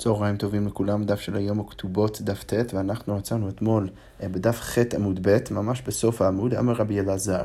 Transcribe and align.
צהריים 0.00 0.36
טובים 0.36 0.66
לכולם, 0.66 1.04
דף 1.04 1.20
של 1.20 1.36
היום 1.36 1.60
הכתובות, 1.60 2.20
דף 2.22 2.44
ט', 2.44 2.74
ואנחנו 2.74 3.16
מצאנו 3.16 3.48
אתמול 3.48 3.88
אה, 4.22 4.28
בדף 4.28 4.60
ח' 4.60 4.78
עמוד 4.94 5.18
ב', 5.22 5.38
ממש 5.50 5.82
בסוף 5.86 6.22
העמוד, 6.22 6.54
אמר 6.54 6.72
רבי 6.72 7.00
אלעזר. 7.00 7.44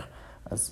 אז 0.51 0.71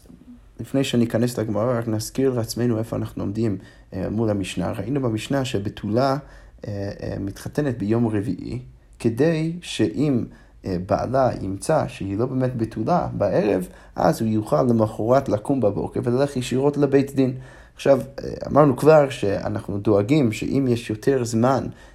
לפני 0.59 0.83
שניכנס 0.83 1.39
לגמרא, 1.39 1.79
רק 1.79 1.87
נזכיר 1.87 2.33
לעצמנו 2.33 2.77
איפה 2.77 2.95
אנחנו 2.95 3.23
עומדים 3.23 3.57
אה, 3.93 4.09
מול 4.09 4.29
המשנה. 4.29 4.71
ראינו 4.71 5.01
במשנה 5.01 5.45
שבתולה 5.45 6.17
אה, 6.67 6.91
מתחתנת 7.19 7.77
ביום 7.77 8.07
רביעי, 8.07 8.59
כדי 8.99 9.53
שאם 9.61 10.25
בעלה 10.85 11.29
ימצא 11.41 11.87
שהיא 11.87 12.17
לא 12.17 12.25
באמת 12.25 12.57
בתולה 12.57 13.07
בערב, 13.13 13.67
אז 13.95 14.21
הוא 14.21 14.29
יוכל 14.29 14.63
למחרת 14.63 15.29
לקום 15.29 15.61
בבוקר 15.61 15.99
וללך 16.03 16.37
ישירות 16.37 16.77
לבית 16.77 17.15
דין. 17.15 17.33
עכשיו, 17.75 17.99
אמרנו 18.47 18.77
כבר 18.77 19.09
שאנחנו 19.09 19.77
דואגים 19.77 20.31
שאם 20.31 20.67
יש 20.69 20.89
יותר 20.89 21.23
זמן 21.23 21.49
אה, 21.49 21.65
אה, 21.65 21.92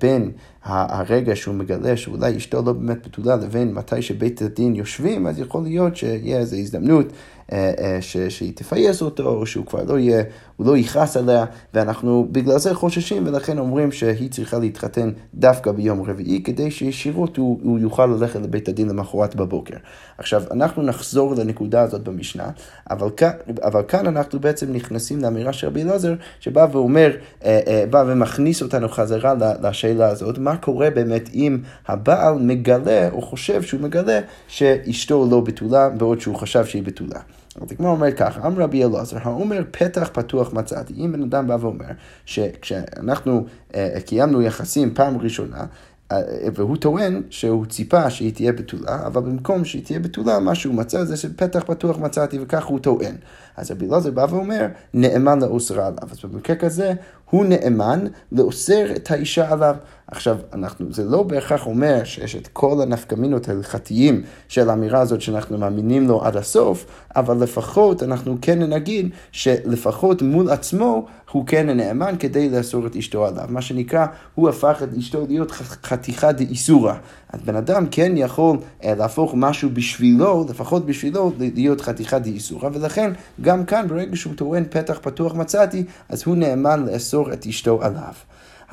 בין 0.00 0.30
הרגע 0.64 1.36
שהוא 1.36 1.54
מגלה 1.54 1.96
שאולי 1.96 2.36
אשתו 2.36 2.62
לא 2.66 2.72
באמת 2.72 3.06
בתולה 3.06 3.36
לבין 3.36 3.74
מתי 3.74 4.02
שבית 4.02 4.42
הדין 4.42 4.74
יושבים, 4.74 5.26
אז 5.26 5.38
יכול 5.38 5.62
להיות 5.62 5.96
שיהיה 5.96 6.38
איזו 6.38 6.56
הזדמנות 6.56 7.06
אה, 7.52 7.72
אה, 7.78 7.98
שהיא 8.28 8.52
תפייס 8.54 9.02
אותו, 9.02 9.28
או 9.28 9.46
שהוא 9.46 9.66
כבר 9.66 9.84
לא 9.84 9.98
יהיה, 9.98 10.22
הוא 10.56 10.66
לא 10.66 10.76
יכעס 10.76 11.16
עליה, 11.16 11.44
ואנחנו 11.74 12.28
בגלל 12.32 12.58
זה 12.58 12.74
חוששים, 12.74 13.26
ולכן 13.26 13.58
אומרים 13.58 13.92
שהיא 13.92 14.30
צריכה 14.30 14.58
להתחתן 14.58 15.10
דווקא 15.34 15.72
ביום 15.72 16.02
רביעי, 16.02 16.42
כדי 16.42 16.70
שישירות 16.70 17.36
הוא, 17.36 17.60
הוא 17.62 17.78
יוכל 17.78 18.06
ללכת 18.06 18.40
לבית 18.40 18.68
הדין 18.68 18.88
למחרת 18.88 19.36
בבוקר. 19.36 19.76
עכשיו, 20.18 20.42
אנחנו 20.50 20.82
נחזור 20.82 21.34
לנקודה 21.34 21.82
הזאת 21.82 22.02
במשנה, 22.02 22.50
אבל 22.90 23.08
כאן, 23.16 23.30
אבל 23.62 23.82
כאן 23.88 24.06
אנחנו 24.06 24.40
בעצם 24.40 24.72
נכנסים 24.72 25.20
לאמירה 25.20 25.52
של 25.52 25.66
רבי 25.66 25.82
אלעזר, 25.82 26.14
שבא 26.40 26.66
ואומר, 26.72 27.16
אה, 27.44 27.84
בא 27.90 28.04
ומכניס 28.06 28.62
אותנו 28.62 28.88
חזרה 28.88 29.13
לשאלה 29.62 30.08
הזאת, 30.08 30.38
מה 30.38 30.56
קורה 30.56 30.90
באמת 30.90 31.30
אם 31.34 31.58
הבעל 31.88 32.34
מגלה, 32.38 33.08
או 33.12 33.22
חושב 33.22 33.62
שהוא 33.62 33.80
מגלה, 33.80 34.20
שאשתו 34.48 35.28
לא 35.30 35.40
בתולה, 35.40 35.88
בעוד 35.88 36.20
שהוא 36.20 36.36
חשב 36.36 36.64
שהיא 36.64 36.82
בתולה. 36.82 37.20
אז 37.62 37.72
הגמרא 37.72 37.90
אומר 37.90 38.12
ככה, 38.12 38.46
אמר 38.46 38.62
רבי 38.62 38.84
אלעזר, 38.84 39.16
האומר 39.22 39.62
פתח 39.70 40.10
פתוח 40.12 40.52
מצאתי. 40.52 40.94
אם 40.96 41.12
בן 41.12 41.22
אדם 41.22 41.46
בא 41.46 41.56
ואומר 41.60 41.84
שכשאנחנו 42.24 43.46
אה, 43.74 44.00
קיימנו 44.06 44.42
יחסים 44.42 44.94
פעם 44.94 45.18
ראשונה, 45.18 45.64
אה, 46.12 46.18
והוא 46.54 46.76
טוען 46.76 47.22
שהוא 47.30 47.66
ציפה 47.66 48.10
שהיא 48.10 48.34
תהיה 48.34 48.52
בתולה, 48.52 49.06
אבל 49.06 49.22
במקום 49.22 49.64
שהיא 49.64 49.84
תהיה 49.84 49.98
בתולה, 49.98 50.38
מה 50.38 50.54
שהוא 50.54 50.74
מצא 50.74 51.04
זה 51.04 51.16
שפתח 51.16 51.62
פתוח 51.66 51.98
מצאתי, 51.98 52.38
וכך 52.42 52.64
הוא 52.64 52.78
טוען. 52.78 53.14
אז 53.56 53.70
רבי 53.70 53.86
אלעזר 53.88 54.10
בא 54.10 54.26
ואומר, 54.30 54.66
נאמן 54.94 55.40
לאוסר 55.40 55.80
עליו. 55.80 56.08
אז 56.10 56.18
במקרה 56.24 56.56
כזה, 56.56 56.92
הוא 57.30 57.44
נאמן 57.44 58.04
לאוסר 58.32 58.96
את 58.96 59.10
האישה 59.10 59.52
עליו. 59.52 59.76
עכשיו, 60.06 60.38
אנחנו, 60.52 60.86
זה 60.90 61.04
לא 61.04 61.22
בהכרח 61.22 61.66
אומר 61.66 62.04
שיש 62.04 62.36
את 62.36 62.48
כל 62.52 62.82
הנפקמינות 62.82 63.48
ההלכתיים 63.48 64.22
של 64.48 64.70
האמירה 64.70 65.00
הזאת 65.00 65.20
שאנחנו 65.20 65.58
מאמינים 65.58 66.08
לו 66.08 66.24
עד 66.24 66.36
הסוף, 66.36 66.86
אבל 67.16 67.36
לפחות 67.42 68.02
אנחנו 68.02 68.36
כן 68.42 68.58
נגיד 68.62 69.08
שלפחות 69.32 70.22
מול 70.22 70.50
עצמו 70.50 71.06
הוא 71.30 71.46
כן 71.46 71.68
הנאמן 71.68 72.14
כדי 72.18 72.50
לאסור 72.50 72.86
את 72.86 72.96
אשתו 72.96 73.26
עליו. 73.26 73.44
מה 73.48 73.62
שנקרא, 73.62 74.06
הוא 74.34 74.48
הפך 74.48 74.82
את 74.82 74.88
אשתו 74.98 75.26
להיות 75.28 75.50
חתיכה 75.82 76.32
דאיסורא. 76.32 76.94
אז 77.34 77.40
בן 77.44 77.56
אדם 77.56 77.86
כן 77.90 78.12
יכול 78.16 78.56
אה, 78.84 78.94
להפוך 78.94 79.34
משהו 79.36 79.70
בשבילו, 79.72 80.46
לפחות 80.48 80.86
בשבילו, 80.86 81.32
להיות 81.38 81.80
חתיכה 81.80 82.18
דאיסורא, 82.18 82.68
ולכן 82.72 83.12
גם 83.40 83.64
כאן 83.64 83.88
ברגע 83.88 84.16
שהוא 84.16 84.34
טוען 84.34 84.64
פתח 84.70 84.98
פתוח 85.02 85.34
מצאתי, 85.34 85.84
אז 86.08 86.22
הוא 86.26 86.36
נאמן 86.36 86.86
לאסור 86.86 87.32
את 87.32 87.46
אשתו 87.46 87.82
עליו. 87.82 88.12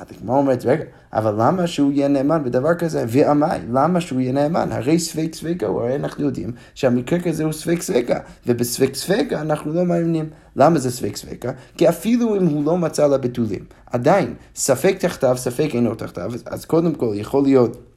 אז 0.00 0.06
הגמרא 0.16 0.36
אומרת, 0.36 0.64
רגע, 0.64 0.84
אבל 1.12 1.34
למה 1.38 1.66
שהוא 1.66 1.92
יהיה 1.92 2.08
נאמן 2.08 2.44
בדבר 2.44 2.74
כזה? 2.74 3.04
ועמי, 3.08 3.46
למה 3.72 4.00
שהוא 4.00 4.20
יהיה 4.20 4.32
נאמן? 4.32 4.72
הרי 4.72 4.98
ספק 4.98 5.34
ספקה, 5.34 5.66
הרי 5.66 5.94
אנחנו 5.94 6.24
יודעים 6.24 6.52
שהמקרה 6.74 7.20
כזה 7.20 7.44
הוא 7.44 7.52
ספק 7.52 7.82
ספקה, 7.82 8.18
ובספק 8.46 8.94
ספקה 8.94 9.40
אנחנו 9.40 9.72
לא 9.72 9.84
מאמינים. 9.84 10.28
למה 10.56 10.78
זה 10.78 10.90
ספק 10.90 11.16
ספקה? 11.16 11.50
כי 11.76 11.88
אפילו 11.88 12.36
אם 12.36 12.46
הוא 12.46 12.64
לא 12.64 12.78
מצא 12.78 13.06
לה 13.06 13.18
בתולים, 13.18 13.64
עדיין, 13.86 14.34
ספק 14.54 14.96
תחתיו, 14.98 15.36
ספק 15.36 15.70
אינו 15.74 15.94
תחתיו, 15.94 16.32
אז 16.46 16.64
קודם 16.64 16.94
כל 16.94 17.12
יכול 17.14 17.42
להיות 17.42 17.91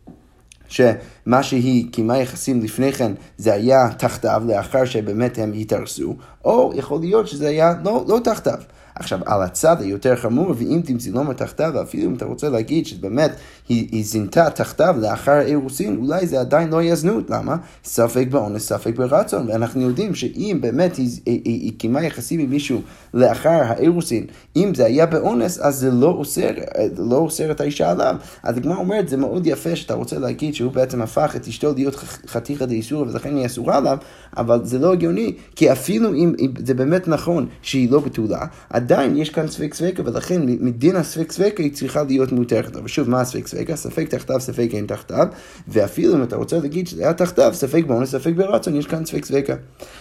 שמה 0.68 1.44
שהיא 1.44 1.92
קיימה 1.92 2.18
יחסים 2.18 2.62
לפני 2.62 2.94
כן 2.94 3.12
זה 3.38 3.54
היה 3.54 3.90
תחתיו 3.98 4.44
לאחר 4.48 4.86
שבאמת 4.86 5.38
הם 5.38 5.54
התארסו, 5.54 6.16
או 6.46 6.72
יכול 6.76 7.00
להיות 7.00 7.28
שזה 7.28 7.48
היה 7.48 7.74
לא, 7.84 8.06
לא 8.08 8.20
תחתיו. 8.24 8.60
עכשיו, 8.96 9.20
על 9.26 9.42
הצד 9.42 9.82
היותר 9.82 10.16
חמור, 10.16 10.54
ואם 10.58 10.82
תמציא 10.86 11.12
לו 11.12 11.24
מתחתיו, 11.24 11.72
ואפילו 11.76 12.10
אם 12.10 12.16
אתה 12.16 12.26
רוצה 12.26 12.50
להגיד 12.50 12.86
שבאמת 12.86 13.32
היא, 13.70 13.88
היא 13.92 14.06
זינתה 14.06 14.50
תחתיו 14.50 14.96
לאחר 15.00 15.32
האירוסין, 15.32 15.98
אולי 15.98 16.28
זה 16.28 16.40
עדיין 16.40 16.70
לא 16.70 16.82
יהיה 16.82 16.96
זנות. 16.96 17.30
למה? 17.30 17.56
ספק 17.84 18.26
באונס, 18.30 18.68
ספק 18.68 18.96
ברצון. 18.96 19.50
ואנחנו 19.50 19.82
יודעים 19.82 20.16
שאם 20.16 20.58
באמת 20.62 20.96
היא, 20.96 21.10
היא, 21.26 21.42
היא, 21.46 21.62
היא 21.62 21.72
קיימה 21.78 22.04
יחסים 22.04 22.40
עם 22.40 22.50
מישהו 22.50 22.82
לאחר 23.14 23.62
האירוסין, 23.66 24.26
אם 24.56 24.74
זה 24.76 24.86
היה 24.86 25.06
באונס, 25.06 25.60
אז 25.60 25.76
זה 25.76 25.92
לא 25.92 26.08
אוסר, 26.08 26.50
לא 26.98 27.18
אוסר 27.18 27.52
את 27.52 27.62
האישה 27.62 27.92
עליו. 27.92 28.16
אז 28.44 28.58
הגמרא 28.58 28.78
אומרת, 28.78 29.10
זה 29.10 29.18
מאוד 29.18 29.48
יפה 29.48 29.76
שאתה 29.76 29.94
רוצה 29.94 30.20
להגיד 30.20 30.56
שהוא 30.56 30.72
בעצם 30.72 31.02
הפך 31.02 31.36
את 31.36 31.48
אשתו 31.48 31.74
להיות 31.76 31.96
חתיכא 32.28 32.66
דאיסורא 32.66 33.02
ולכן 33.02 33.36
היא 33.36 33.46
אסורה 33.46 33.78
עליו, 33.78 33.98
אבל 34.38 34.66
זה 34.66 34.80
לא 34.80 34.94
הגיוני, 34.94 35.34
כי 35.56 35.72
אפילו 35.72 36.14
אם, 36.14 36.34
אם 36.40 36.52
זה 36.66 36.74
באמת 36.74 37.08
נכון 37.08 37.48
שהיא 37.62 37.92
לא 37.92 38.00
בתולה, 38.00 38.46
עדיין 38.86 39.18
יש 39.18 39.30
כאן 39.30 39.48
ספק 39.48 39.74
ספקה, 39.74 40.04
ולכן 40.06 40.42
מדין 40.46 40.96
הספק 40.96 41.32
ספקה 41.32 41.64
היא 41.64 41.74
צריכה 41.74 42.04
להיות 42.04 42.32
מותרת. 42.32 42.78
ושוב, 42.84 43.10
מה 43.10 43.22
הספק 43.22 43.48
ספקה? 43.48 43.76
ספק 43.76 44.10
תחתיו, 44.10 44.40
ספק 44.40 44.70
אין 44.74 44.86
תחתיו, 44.86 45.28
ואפילו 45.68 46.16
אם 46.16 46.24
אתה 46.24 46.36
רוצה 46.36 46.60
להגיד 46.60 46.88
שזה 46.88 47.04
היה 47.04 47.14
תחתיו, 47.14 47.54
ספק 47.54 47.84
באונס, 47.88 48.12
ספק 48.12 48.34
ברצון, 48.36 48.76
יש 48.76 48.88
כאן 48.88 49.06
ספק 49.06 49.26
ספקה. 49.26 49.56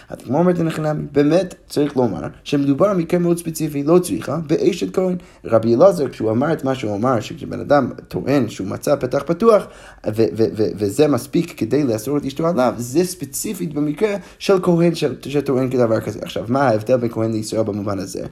אז 0.09 0.17
כמו 0.25 0.37
אומרת 0.37 0.59
לנחנמי, 0.59 1.03
באמת 1.11 1.55
צריך 1.69 1.97
לומר 1.97 2.27
שמדובר 2.43 2.85
על 2.85 2.97
מקרה 2.97 3.19
מאוד 3.19 3.37
ספציפי, 3.37 3.83
לא 3.83 3.99
צריכה, 3.99 4.39
באשת 4.47 4.95
כהן. 4.95 5.15
רבי 5.45 5.75
אלעזר, 5.75 6.09
כשהוא 6.09 6.31
אמר 6.31 6.53
את 6.53 6.63
מה 6.63 6.75
שהוא 6.75 6.95
אמר, 6.95 7.19
שכשבן 7.19 7.59
אדם 7.59 7.91
טוען 8.07 8.49
שהוא 8.49 8.67
מצא 8.67 8.95
פתח 8.95 9.23
פתוח, 9.25 9.67
וזה 10.77 11.07
מספיק 11.07 11.53
כדי 11.57 11.83
לאסור 11.83 12.17
את 12.17 12.25
אשתו 12.25 12.47
עליו, 12.47 12.73
זה 12.77 13.03
ספציפית 13.03 13.73
במקרה 13.73 14.15
של 14.39 14.61
כהן 14.63 14.91
שטוען 15.21 15.69
כדבר 15.69 16.01
כזה. 16.01 16.19
עכשיו, 16.21 16.45
מה 16.47 16.67
ההבדל 16.67 16.97
בין 16.97 17.09
כהן 17.09 17.31
לישראל 17.31 17.63
במובן 17.63 17.99
הזה? 17.99 18.25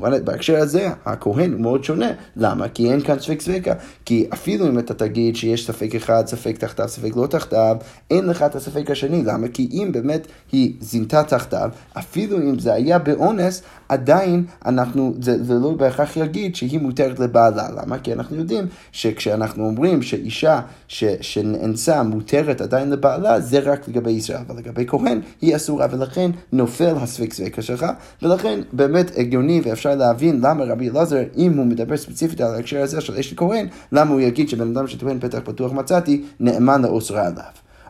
במובן, 0.00 0.24
בהקשר 0.24 0.56
הזה, 0.56 0.88
הכהן 1.04 1.52
הוא 1.52 1.60
מאוד 1.60 1.84
שונה. 1.84 2.10
למה? 2.36 2.68
כי 2.68 2.92
אין 2.92 3.00
כאן 3.00 3.18
ספק 3.18 3.40
ספקה. 3.40 3.74
כי 4.04 4.26
אפילו 4.32 4.68
אם 4.68 4.78
אתה 4.78 4.94
תגיד 4.94 5.36
שיש 5.36 5.66
ספק 5.66 5.94
אחד, 5.94 6.26
ספק 6.26 6.58
תחתיו, 6.58 6.88
ספק 6.88 7.16
לא 7.16 7.26
תחתיו, 7.26 7.76
אין 8.10 8.26
לך 8.26 8.42
את 8.42 8.54
הספק 8.54 8.90
השני. 8.90 9.22
למה? 9.24 9.48
כי 9.48 9.68
אם 9.72 9.88
באמת 9.92 10.26
היא 10.52 10.74
זינתה 10.80 11.22
תחתיו, 11.22 11.70
אפילו 11.98 12.36
אם 12.38 12.58
זה 12.58 12.72
היה 12.72 12.98
באונס, 12.98 13.62
עדיין 13.88 14.44
אנחנו, 14.66 15.14
זה, 15.20 15.44
זה 15.44 15.54
לא 15.54 15.70
בהכרח 15.70 16.16
יגיד 16.16 16.56
שהיא 16.56 16.80
מותרת 16.80 17.18
לבעלה. 17.18 17.68
למה? 17.70 17.98
כי 17.98 18.12
אנחנו 18.12 18.36
יודעים 18.36 18.66
שכשאנחנו 18.92 19.66
אומרים 19.66 20.02
שאישה 20.02 20.60
ש, 20.88 21.04
שנאנסה 21.20 22.02
מותרת 22.02 22.60
עדיין 22.60 22.90
לבעלה, 22.90 23.40
זה 23.40 23.58
רק 23.58 23.88
לגבי 23.88 24.10
ישראל, 24.10 24.40
אבל 24.48 24.56
לגבי 24.56 24.84
כהן 24.86 25.20
היא 25.40 25.56
אסורה, 25.56 25.86
ולכן 25.90 26.30
נופל 26.52 26.94
הספק 26.96 27.32
ספקה 27.32 27.62
שלך, 27.62 27.86
ולכן 28.22 28.60
באמת 28.72 29.10
הגיוני 29.16 29.60
ואפשר 29.64 29.89
להבין 29.94 30.40
למה 30.42 30.64
רבי 30.64 30.90
אלעזר, 30.90 31.22
אם 31.36 31.58
הוא 31.58 31.66
מדבר 31.66 31.96
ספציפית 31.96 32.40
על 32.40 32.54
ההקשר 32.54 32.82
הזה 32.82 33.00
של 33.00 33.14
אשת 33.14 33.36
כהן, 33.36 33.66
למה 33.92 34.10
הוא 34.10 34.20
יגיד 34.20 34.48
שבן 34.48 34.76
אדם 34.76 34.86
שטוען 34.86 35.20
פתח 35.20 35.38
פתוח 35.44 35.72
מצאתי, 35.72 36.22
נאמן 36.40 36.82
לאוסרה 36.82 37.26
עליו. 37.26 37.42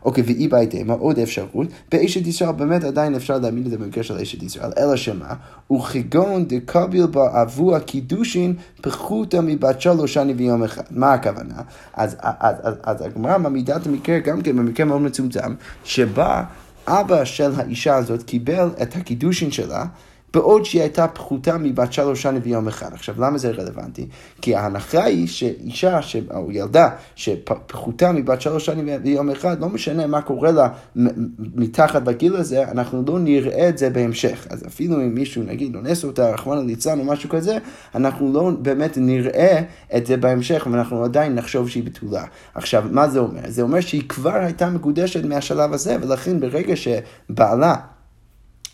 אוקיי, 0.05 0.25
ואי 0.27 0.49
בהתאמה, 0.49 0.95
עוד 0.95 1.19
אפשרות, 1.19 1.67
באשת 1.93 2.27
ישראל 2.27 2.53
באמת 2.53 2.85
עדיין 2.85 3.15
אפשר 3.15 3.39
להאמין 3.39 3.65
את 3.67 3.71
זה 3.71 3.79
במקרה 3.79 4.05
של 4.05 4.19
אשת 4.19 4.43
ישראל, 4.43 4.71
אלא 4.79 4.97
שמה, 4.97 5.35
וכגון 5.73 6.45
דקביל 6.49 7.07
בעבור 7.07 7.77
הקידושין 7.77 8.55
פחותא 8.81 9.41
מבת 9.43 9.81
שלוש 9.81 10.15
שנים 10.15 10.37
ויום 10.39 10.63
אחד. 10.63 10.83
מה 10.91 11.13
הכוונה? 11.13 11.55
אז, 11.95 12.17
אז, 12.21 12.57
אז, 12.63 12.75
אז 12.83 13.03
הגמרא 13.03 13.39
מעמידה 13.39 13.77
את 13.77 13.87
המקרה 13.87 14.19
גם 14.19 14.43
כן 14.43 14.57
במקרה 14.57 14.87
מאוד 14.87 15.01
מצומצם, 15.01 15.55
שבה 15.85 16.45
אבא 16.87 17.25
של 17.25 17.53
האישה 17.57 17.97
הזאת 17.97 18.23
קיבל 18.23 18.69
את 18.83 18.97
הקידושין 18.97 19.51
שלה 19.51 19.85
בעוד 20.35 20.65
שהיא 20.65 20.83
הייתה 20.83 21.09
פחותה 21.09 21.59
מבת 21.59 21.93
שלוש 21.93 22.23
שנים 22.23 22.41
ויום 22.45 22.69
אחד. 22.69 22.93
עכשיו, 22.93 23.15
למה 23.19 23.39
זה 23.39 23.51
רלוונטי? 23.51 24.07
כי 24.43 24.55
ההנחה 24.55 25.05
היא 25.05 25.27
שאישה, 25.27 26.03
ש... 26.03 26.17
או 26.35 26.53
ילדה, 26.53 26.89
שפחותה 27.15 28.13
מבת 28.13 28.41
שלוש 28.41 28.67
שנים 28.67 28.89
ויום 29.05 29.31
אחד, 29.31 29.61
לא 29.61 29.69
משנה 29.69 30.07
מה 30.07 30.23
קורה 30.23 30.51
לה 30.51 30.69
מתחת 31.55 32.09
לגיל 32.09 32.37
הזה, 32.37 32.71
אנחנו 32.71 33.03
לא 33.07 33.19
נראה 33.19 33.69
את 33.69 33.79
זה 33.79 33.91
בהמשך. 33.91 34.47
אז 34.51 34.67
אפילו 34.67 34.97
אם 34.97 35.15
מישהו, 35.15 35.43
נגיד, 35.43 35.77
אונס 35.77 36.05
אותה, 36.05 36.31
רחמנא 36.31 36.61
ליצלן 36.61 36.99
או 36.99 37.05
משהו 37.05 37.31
כזה, 37.31 37.59
אנחנו 37.95 38.33
לא 38.33 38.51
באמת 38.59 38.99
נראה 38.99 39.61
את 39.97 40.07
זה 40.07 40.17
בהמשך, 40.17 40.67
ואנחנו 40.71 41.05
עדיין 41.05 41.35
נחשוב 41.35 41.69
שהיא 41.69 41.85
בתולה. 41.85 42.25
עכשיו, 42.55 42.85
מה 42.91 43.09
זה 43.09 43.19
אומר? 43.19 43.41
זה 43.49 43.63
אומר 43.63 43.81
שהיא 43.81 44.09
כבר 44.09 44.35
הייתה 44.35 44.71
מקודשת 44.71 45.25
מהשלב 45.25 45.73
הזה, 45.73 45.97
ולכן 46.03 46.41
ברגע 46.41 46.75
שבעלה... 46.77 47.75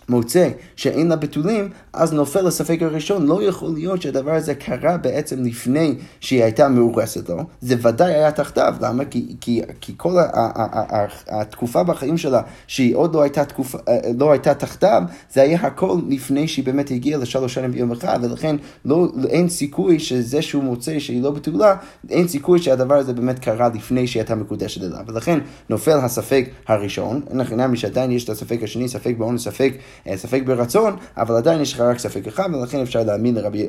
מוצא 0.08 0.49
שאין 0.76 1.08
לה 1.08 1.17
בתולים, 1.17 1.69
אז 1.93 2.12
נופל 2.12 2.47
הספק 2.47 2.79
הראשון. 2.81 3.26
לא 3.26 3.43
יכול 3.43 3.75
להיות 3.75 4.03
שהדבר 4.03 4.35
הזה 4.35 4.55
קרה 4.55 4.97
בעצם 4.97 5.44
לפני 5.44 5.94
שהיא 6.20 6.43
הייתה 6.43 6.69
מאורסת 6.69 7.29
לו. 7.29 7.44
זה 7.61 7.75
ודאי 7.82 8.14
היה 8.14 8.32
תחתיו. 8.32 8.75
למה? 8.81 9.05
כי, 9.05 9.37
כי, 9.41 9.62
כי 9.81 9.94
כל 9.97 10.19
ה, 10.19 10.23
ה, 10.23 10.50
ה, 10.55 11.00
ה, 11.00 11.06
התקופה 11.41 11.82
בחיים 11.82 12.19
שלה, 12.19 12.43
שהיא 12.67 12.97
עוד 12.97 13.14
לא 13.14 13.23
הייתה, 13.23 13.44
תקופה, 13.44 13.79
אה, 13.88 13.99
לא 14.19 14.32
הייתה 14.32 14.55
תחתיו, 14.55 15.03
זה 15.32 15.43
היה 15.43 15.61
הכל 15.61 15.97
לפני 16.08 16.49
שהיא 16.49 16.64
באמת 16.64 16.91
הגיעה 16.91 17.20
לשלוש 17.20 17.55
שנים 17.55 17.73
ביום 17.73 17.93
אחד, 17.93 18.19
ולכן 18.23 18.56
לא, 18.85 19.08
אין 19.29 19.49
סיכוי 19.49 19.99
שזה 19.99 20.43
שהוא 20.43 20.64
מוצא 20.64 20.99
שהיא 20.99 21.23
לא 21.23 21.31
בתולה, 21.31 21.76
אין 22.11 22.29
סיכוי 22.29 22.58
שהדבר 22.58 22.94
הזה 22.94 23.12
באמת 23.12 23.38
קרה 23.38 23.69
לפני 23.75 24.06
שהיא 24.06 24.20
הייתה 24.20 24.35
מקודשת 24.35 24.82
אליו. 24.82 25.00
ולכן 25.06 25.38
נופל 25.70 25.99
הספק 25.99 26.49
הראשון, 26.69 27.20
אין 27.31 27.41
עניין 27.41 27.76
שעדיין 27.76 28.12
יש 28.12 28.25
את 28.25 28.29
הספק 28.29 28.58
השני, 28.62 28.88
ספק 28.88 29.14
בעונש, 29.19 29.44
ספק 29.44 29.73
ספק 30.16 30.43
ברצון, 30.46 30.96
אבל 31.16 31.37
עדיין 31.37 31.60
יש 31.60 31.72
לך 31.72 31.81
רק 31.81 31.98
ספק 31.98 32.26
אחד, 32.26 32.48
ולכן 32.54 32.81
אפשר 32.81 33.02
להאמין 33.04 33.34
לרבי, 33.34 33.66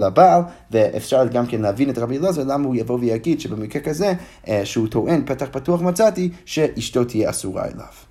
לבעל, 0.00 0.42
ואפשר 0.70 1.26
גם 1.26 1.46
כן 1.46 1.60
להבין 1.60 1.90
את 1.90 1.98
רבי 1.98 2.18
אלעזר, 2.18 2.42
למה 2.46 2.66
הוא 2.66 2.74
יבוא 2.74 2.98
ויגיד 3.00 3.40
שבמקרה 3.40 3.82
כזה, 3.82 4.12
אה, 4.48 4.60
שהוא 4.64 4.88
טוען 4.88 5.22
פתח 5.26 5.46
פתוח 5.52 5.80
מצאתי, 5.82 6.30
שאשתו 6.44 7.04
תהיה 7.04 7.30
אסורה 7.30 7.64
אליו. 7.64 8.10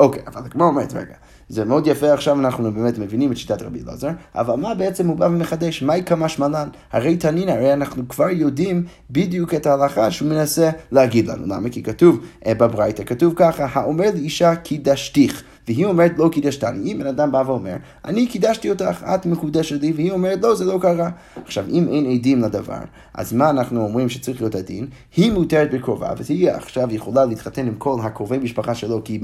אוקיי, 0.00 0.22
אבל 0.26 0.42
כמו 0.50 0.64
אומרת, 0.64 0.92
רגע. 0.92 1.14
זה 1.48 1.64
מאוד 1.64 1.86
יפה, 1.86 2.12
עכשיו 2.12 2.40
אנחנו 2.40 2.72
באמת 2.72 2.98
מבינים 2.98 3.32
את 3.32 3.36
שיטת 3.36 3.62
רבי 3.62 3.80
אלעזר, 3.86 4.10
אבל 4.34 4.54
מה 4.54 4.74
בעצם 4.74 5.08
הוא 5.08 5.16
בא 5.16 5.24
ומחדש? 5.24 5.82
מהי 5.82 6.04
כמה 6.04 6.28
שמלן? 6.28 6.68
הרי 6.92 7.16
תנין, 7.16 7.48
הרי 7.48 7.72
אנחנו 7.72 8.08
כבר 8.08 8.28
יודעים 8.30 8.84
בדיוק 9.10 9.54
את 9.54 9.66
ההלכה 9.66 10.10
שהוא 10.10 10.28
מנסה 10.28 10.70
להגיד 10.92 11.26
לנו. 11.26 11.46
למה? 11.46 11.68
כי 11.68 11.82
כתוב 11.82 12.20
אה, 12.46 12.54
בברייתא, 12.54 13.04
כתוב 13.04 13.32
ככה, 13.36 13.66
האומר 13.72 14.10
לאישה 14.14 14.56
קידשתיך. 14.56 15.42
והיא 15.68 15.86
אומרת 15.86 16.12
לא 16.18 16.28
קידשתני. 16.32 16.92
אם 16.92 16.98
בן 16.98 17.06
אדם 17.06 17.32
בא 17.32 17.42
ואומר, 17.46 17.76
אני 18.04 18.26
קידשתי 18.26 18.70
אותך, 18.70 19.04
את 19.14 19.26
מקודשת 19.26 19.80
לי, 19.80 19.92
והיא 19.92 20.10
אומרת 20.12 20.42
לא, 20.42 20.54
זה 20.54 20.64
לא 20.64 20.78
קרה. 20.82 21.10
עכשיו, 21.44 21.64
אם 21.70 21.88
אין 21.88 22.06
עדים 22.10 22.42
לדבר, 22.42 22.78
אז 23.14 23.32
מה 23.32 23.50
אנחנו 23.50 23.84
אומרים 23.84 24.08
שצריך 24.08 24.40
להיות 24.40 24.54
הדין? 24.54 24.86
היא 25.16 25.32
מותרת 25.32 25.74
בקרובה, 25.74 26.12
והיא 26.16 26.50
עכשיו 26.50 26.94
יכולה 26.94 27.24
להתחתן 27.24 27.66
עם 27.66 27.74
כל 27.74 27.96
הקרובי 28.02 28.38
משפחה 28.38 28.74
שלו, 28.74 29.00
כי 29.04 29.20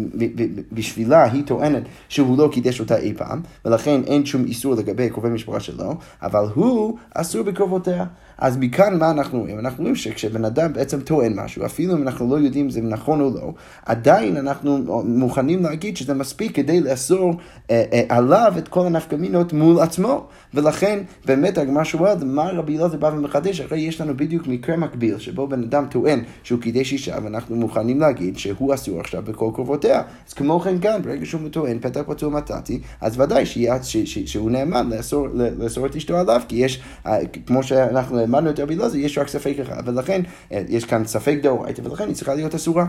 בשבילה 0.73 1.25
היא 1.32 1.43
טוענת 1.46 1.82
שהוא 2.08 2.38
לא 2.38 2.49
קידש 2.52 2.81
אותה 2.81 2.96
אי 2.96 3.14
פעם, 3.14 3.41
ולכן 3.64 4.00
אין 4.06 4.26
שום 4.26 4.44
איסור 4.44 4.75
לגבי 4.75 5.11
קרובי 5.11 5.29
משפחה 5.29 5.61
שלו, 5.61 5.94
אבל 6.23 6.44
הוא 6.55 6.99
אסור 7.14 7.43
בקרובותיה. 7.43 8.05
אז 8.39 8.57
מכאן 8.57 8.99
מה 8.99 9.11
אנחנו 9.11 9.41
רואים? 9.41 9.59
אנחנו 9.59 9.83
רואים 9.83 9.97
שכשבן 9.97 10.45
אדם 10.45 10.73
בעצם 10.73 11.01
טוען 11.01 11.41
משהו, 11.41 11.67
אפילו 11.67 11.95
אם 11.97 12.03
אנחנו 12.03 12.31
לא 12.31 12.41
יודעים 12.41 12.65
אם 12.65 12.71
זה 12.71 12.81
נכון 12.81 13.21
או 13.21 13.31
לא, 13.35 13.53
עדיין 13.87 14.37
אנחנו 14.37 15.03
מוכנים 15.05 15.63
להגיד 15.63 15.97
שזה 15.97 16.15
מספיק 16.15 16.57
כדי 16.57 16.81
לאסור 16.81 17.35
אה, 17.71 17.85
אה, 17.93 18.03
עליו 18.09 18.55
את 18.59 18.69
כל 18.69 18.87
הנפקמינות 18.87 19.53
מול 19.53 19.81
עצמו. 19.81 20.27
ולכן 20.55 20.99
באמת 21.25 21.59
הגמרא 21.59 21.85
שואלת, 21.85 22.23
מה 22.23 22.51
רבי 22.51 22.79
אלעזר 22.79 22.97
בא 22.97 23.11
ומחדש? 23.17 23.61
הרי 23.61 23.79
יש 23.79 24.01
לנו 24.01 24.17
בדיוק 24.17 24.47
מקרה 24.47 24.77
מקביל, 24.77 25.19
שבו 25.19 25.47
בן 25.47 25.63
אדם 25.63 25.87
טוען 25.91 26.23
שהוא 26.43 26.61
קידש 26.61 26.93
אישה, 26.93 27.17
ואנחנו 27.25 27.57
מוכנים 27.57 28.01
להגיד 28.01 28.39
שהוא 28.39 28.75
אסור 28.75 29.01
עכשיו 29.01 29.23
בכל 29.23 29.51
קרובותיה. 29.55 30.03
אז 30.29 30.33
כמו 30.33 30.61
כן 30.61 30.77
גם, 30.81 31.03
ברגע 31.03 31.27
שהוא 31.27 31.49
טוען 31.49 31.79
פתח 31.79 32.01
פצוע 32.07 32.31
מצאתי, 32.31 32.81
אז 33.01 33.21
ודאי 33.21 33.47
שיה, 33.47 33.83
ש, 33.83 33.97
ש, 33.97 34.19
שהוא 34.19 34.51
נאמן 34.51 34.91
לאסור, 34.91 35.29
לאסור 35.59 35.87
את 35.87 35.97
אשתו 35.97 36.17
עליו, 36.17 36.41
כי 36.49 36.57
יש, 36.57 36.83
אה, 37.07 37.19
כמו 37.47 37.63
שאנחנו 37.63 38.24
האמנו 38.25 38.50
את 38.50 38.61
רבי 38.61 38.75
אלעזר, 38.75 38.97
יש 38.97 39.19
רק 39.19 39.29
ספק 39.29 39.55
אחד, 39.62 39.82
ולכן 39.87 40.23
אה, 40.53 40.62
יש 40.69 40.85
כאן 40.85 41.05
ספק 41.05 41.38
דאורייתא, 41.43 41.82
ולכן 41.85 42.06
היא 42.06 42.15
צריכה 42.15 42.35
להיות 42.35 42.55
אסורה. 42.55 42.87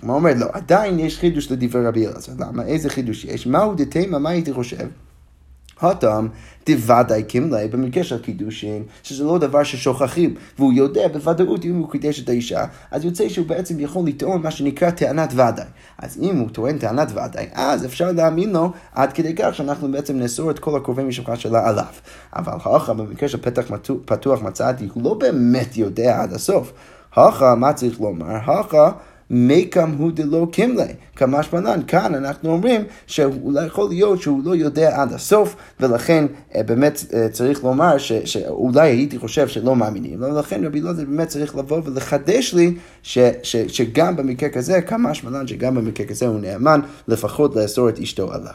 כמו 0.00 0.14
אומר, 0.14 0.30
לא, 0.36 0.46
עדיין 0.52 0.98
יש 0.98 1.18
חידוש 1.18 1.52
לדברי 1.52 1.86
רבי 1.86 2.06
אלעזר. 2.06 2.32
למה? 2.38 2.66
איזה 2.66 2.90
חידוש 2.90 3.24
יש? 3.24 3.46
מהו 3.46 3.74
דתימה, 3.74 4.18
מה 4.18 4.30
הייתי 4.30 4.52
חושב? 4.52 4.86
הטעם 5.82 6.28
דוודאי 6.66 7.24
כמלי 7.28 7.68
במקרה 7.68 8.04
של 8.04 8.18
קידושין, 8.22 8.82
שזה 9.02 9.24
לא 9.24 9.38
דבר 9.38 9.62
ששוכחים, 9.62 10.34
והוא 10.58 10.72
יודע 10.72 11.08
בוודאות 11.08 11.64
אם 11.64 11.78
הוא 11.78 11.90
קידש 11.90 12.20
את 12.20 12.28
האישה, 12.28 12.64
אז 12.90 13.04
יוצא 13.04 13.28
שהוא 13.28 13.46
בעצם 13.46 13.80
יכול 13.80 14.06
לטעון 14.06 14.42
מה 14.42 14.50
שנקרא 14.50 14.90
טענת 14.90 15.32
ודאי. 15.32 15.64
אז 15.98 16.18
אם 16.22 16.38
הוא 16.38 16.48
טוען 16.50 16.78
טענת 16.78 17.10
ודאי, 17.10 17.46
אז 17.52 17.84
אפשר 17.84 18.12
להאמין 18.12 18.50
לו 18.50 18.72
עד 18.92 19.12
כדי 19.12 19.34
כך 19.34 19.54
שאנחנו 19.54 19.92
בעצם 19.92 20.18
נאסור 20.18 20.50
את 20.50 20.58
כל 20.58 20.76
הקרובי 20.76 21.02
משפחה 21.02 21.36
שלה 21.36 21.68
עליו. 21.68 21.84
אבל 22.36 22.52
האחר 22.64 22.92
במקרה 22.92 23.28
של 23.28 23.40
פתח 23.40 23.70
פתוח 24.04 24.42
מצאתי, 24.42 24.88
הוא 24.94 25.02
לא 25.02 25.14
באמת 25.14 25.76
יודע 25.76 26.22
עד 26.22 26.32
הסוף. 26.32 26.72
האחר, 27.14 27.54
מה 27.54 27.72
צריך 27.72 28.00
לומר? 28.00 28.26
האחר 28.30 28.90
מקם 29.30 29.90
הוא 29.98 30.12
דלא 30.12 30.46
קימלי, 30.52 30.92
כמשמענן. 31.16 31.80
כאן 31.86 32.14
אנחנו 32.14 32.50
אומרים 32.50 32.84
שאולי 33.06 33.66
יכול 33.66 33.88
להיות 33.88 34.22
שהוא 34.22 34.44
לא 34.44 34.56
יודע 34.56 35.02
עד 35.02 35.12
הסוף, 35.12 35.56
ולכן 35.80 36.26
אה, 36.54 36.62
באמת 36.62 37.04
אה, 37.14 37.28
צריך 37.28 37.64
לומר 37.64 37.98
ש, 37.98 38.12
שאולי 38.12 38.90
הייתי 38.90 39.18
חושב 39.18 39.48
שלא 39.48 39.76
מאמינים, 39.76 40.22
ולכן 40.22 40.64
רבי 40.64 40.80
לוזר 40.80 41.04
באמת 41.04 41.28
צריך 41.28 41.56
לבוא 41.56 41.80
ולחדש 41.84 42.54
לי 42.54 42.74
ש, 43.02 43.18
ש, 43.42 43.56
שגם 43.56 44.16
במקרה 44.16 44.48
כזה, 44.48 44.80
כמשמענן 44.80 45.46
שגם 45.46 45.74
במקרה 45.74 46.06
כזה 46.06 46.26
הוא 46.26 46.40
נאמן 46.40 46.80
לפחות 47.08 47.56
לאסור 47.56 47.88
את 47.88 47.98
אשתו 47.98 48.32
עליו. 48.32 48.52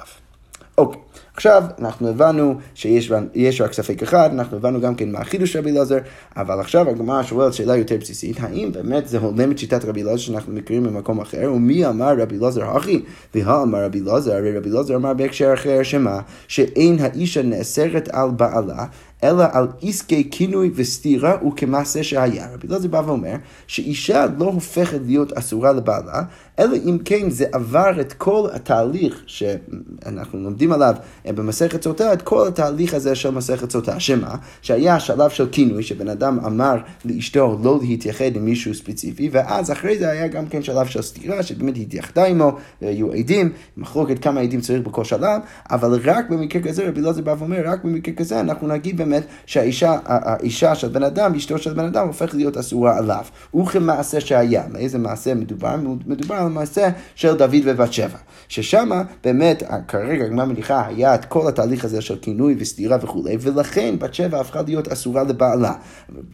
אוקיי. 0.77 1.04
עכשיו, 1.35 1.63
אנחנו 1.79 2.09
הבנו 2.09 2.55
שיש 2.75 3.61
רק 3.61 3.73
ספק 3.73 4.03
אחד, 4.03 4.29
אנחנו 4.33 4.57
הבנו 4.57 4.81
גם 4.81 4.95
כן 4.95 5.11
מה 5.11 5.19
החידוש 5.19 5.55
רבי 5.55 5.71
אלעזר, 5.71 5.97
אבל 6.37 6.59
עכשיו 6.59 6.89
הגמרא 6.89 7.23
שואלת 7.23 7.53
שאלה 7.53 7.75
יותר 7.75 7.97
בסיסית, 7.99 8.37
האם 8.39 8.71
באמת 8.71 9.07
זה 9.07 9.17
הולם 9.17 9.51
את 9.51 9.57
שיטת 9.57 9.85
רבי 9.85 10.01
אלעזר 10.03 10.17
שאנחנו 10.17 10.53
מכירים 10.53 10.83
במקום 10.83 11.21
אחר, 11.21 11.51
ומי 11.55 11.85
אמר 11.85 12.17
רבי 12.17 12.37
אלעזר 12.37 12.77
אחי? 12.77 13.01
והאמר 13.35 13.83
רבי 13.83 13.99
אלעזר, 13.99 14.33
הרי 14.33 14.57
רבי 14.57 14.69
אלעזר 14.69 14.95
אמר 14.95 15.13
בהקשר 15.13 15.53
אחר 15.53 15.83
שמה? 15.83 16.19
שאין 16.47 16.97
האישה 16.99 17.41
נאסרת 17.41 18.09
על 18.11 18.29
בעלה, 18.29 18.85
אלא 19.23 19.43
על 19.51 19.67
עסקי 19.81 20.27
כינוי 20.31 20.71
וסתירה 20.75 21.47
וכמעשה 21.47 22.03
שהיה. 22.03 22.47
רבי 22.53 22.67
אלעזר 22.67 22.87
בא 22.87 23.01
ואומר 23.05 23.35
שאישה 23.67 24.25
לא 24.37 24.45
הופכת 24.45 24.99
להיות 25.05 25.33
אסורה 25.33 25.71
לבעלה, 25.73 26.23
אלא 26.59 26.75
אם 26.85 26.97
כן 27.05 27.29
זה 27.29 27.45
עבר 27.51 28.01
את 28.01 28.13
כל 28.13 28.47
התהליך 28.53 29.23
שאנחנו 29.27 30.39
לומדים 30.39 30.71
עליו 30.71 30.95
במסכת 31.25 31.83
סוטה, 31.83 32.13
את 32.13 32.21
כל 32.21 32.47
התהליך 32.47 32.93
הזה 32.93 33.15
של 33.15 33.29
מסכת 33.29 33.71
סוטה. 33.71 33.99
שמה? 33.99 34.35
שהיה 34.61 34.99
שלב 34.99 35.29
של 35.29 35.47
כינוי, 35.51 35.83
שבן 35.83 36.09
אדם 36.09 36.39
אמר 36.45 36.75
לאשתו 37.05 37.59
לא 37.63 37.79
להתייחד 37.81 38.35
עם 38.35 38.45
מישהו 38.45 38.73
ספציפי, 38.73 39.29
ואז 39.31 39.71
אחרי 39.71 39.97
זה 39.97 40.09
היה 40.09 40.27
גם 40.27 40.47
כן 40.47 40.63
שלב 40.63 40.87
של 40.87 41.01
סתירה, 41.01 41.43
שבאמת 41.43 41.77
התייחדה 41.77 42.25
עמו, 42.25 42.57
והיו 42.81 43.11
עדים, 43.11 43.51
מחלוקת 43.77 44.19
כמה 44.19 44.41
עדים 44.41 44.61
צריך 44.61 44.87
בכל 44.87 45.03
שלב, 45.03 45.41
אבל 45.71 45.99
רק 46.03 46.29
במקרה 46.29 46.61
כזה, 46.61 46.87
רבי 46.87 47.01
אלעזר 47.01 47.21
בא 47.21 47.35
ואומר, 47.39 47.61
רק 47.65 47.83
במקרה 47.83 48.13
כזה 48.15 48.39
אנחנו 48.39 48.67
נגיד 48.67 48.97
באמת 49.05 49.23
שהאישה, 49.45 49.97
האישה 50.05 50.75
של 50.75 50.87
בן 50.87 51.03
אדם, 51.03 51.35
אשתו 51.35 51.57
של 51.57 51.73
בן 51.73 51.85
אדם, 51.85 52.07
הופכת 52.07 52.33
להיות 52.33 52.57
אסורה 52.57 52.97
עליו. 52.97 53.23
וכמעשה 53.55 54.19
שהיה. 54.19 54.63
מאיזה 54.71 54.97
מעשה 54.97 55.33
מדובר? 55.33 55.75
מדובר 56.05 56.35
על 56.35 56.49
מעשה 56.49 56.89
של 57.15 57.35
דוד 57.37 57.55
ובת 57.65 57.93
שבע. 57.93 58.17
ששם 58.47 58.89
באמת, 59.23 59.63
כרגע 59.87 60.25
הגמרא 60.25 60.45
מניחה, 60.45 60.87
היה 60.87 61.15
את 61.15 61.25
כל 61.25 61.47
התהליך 61.47 61.85
הזה 61.85 62.01
של 62.01 62.15
כינוי 62.21 62.55
וסתירה 62.59 62.97
וכולי, 63.01 63.37
ולכן 63.41 63.95
בת 63.99 64.13
שבע 64.13 64.39
הפכה 64.39 64.61
להיות 64.61 64.87
אסורה 64.87 65.23
לבעלה. 65.23 65.73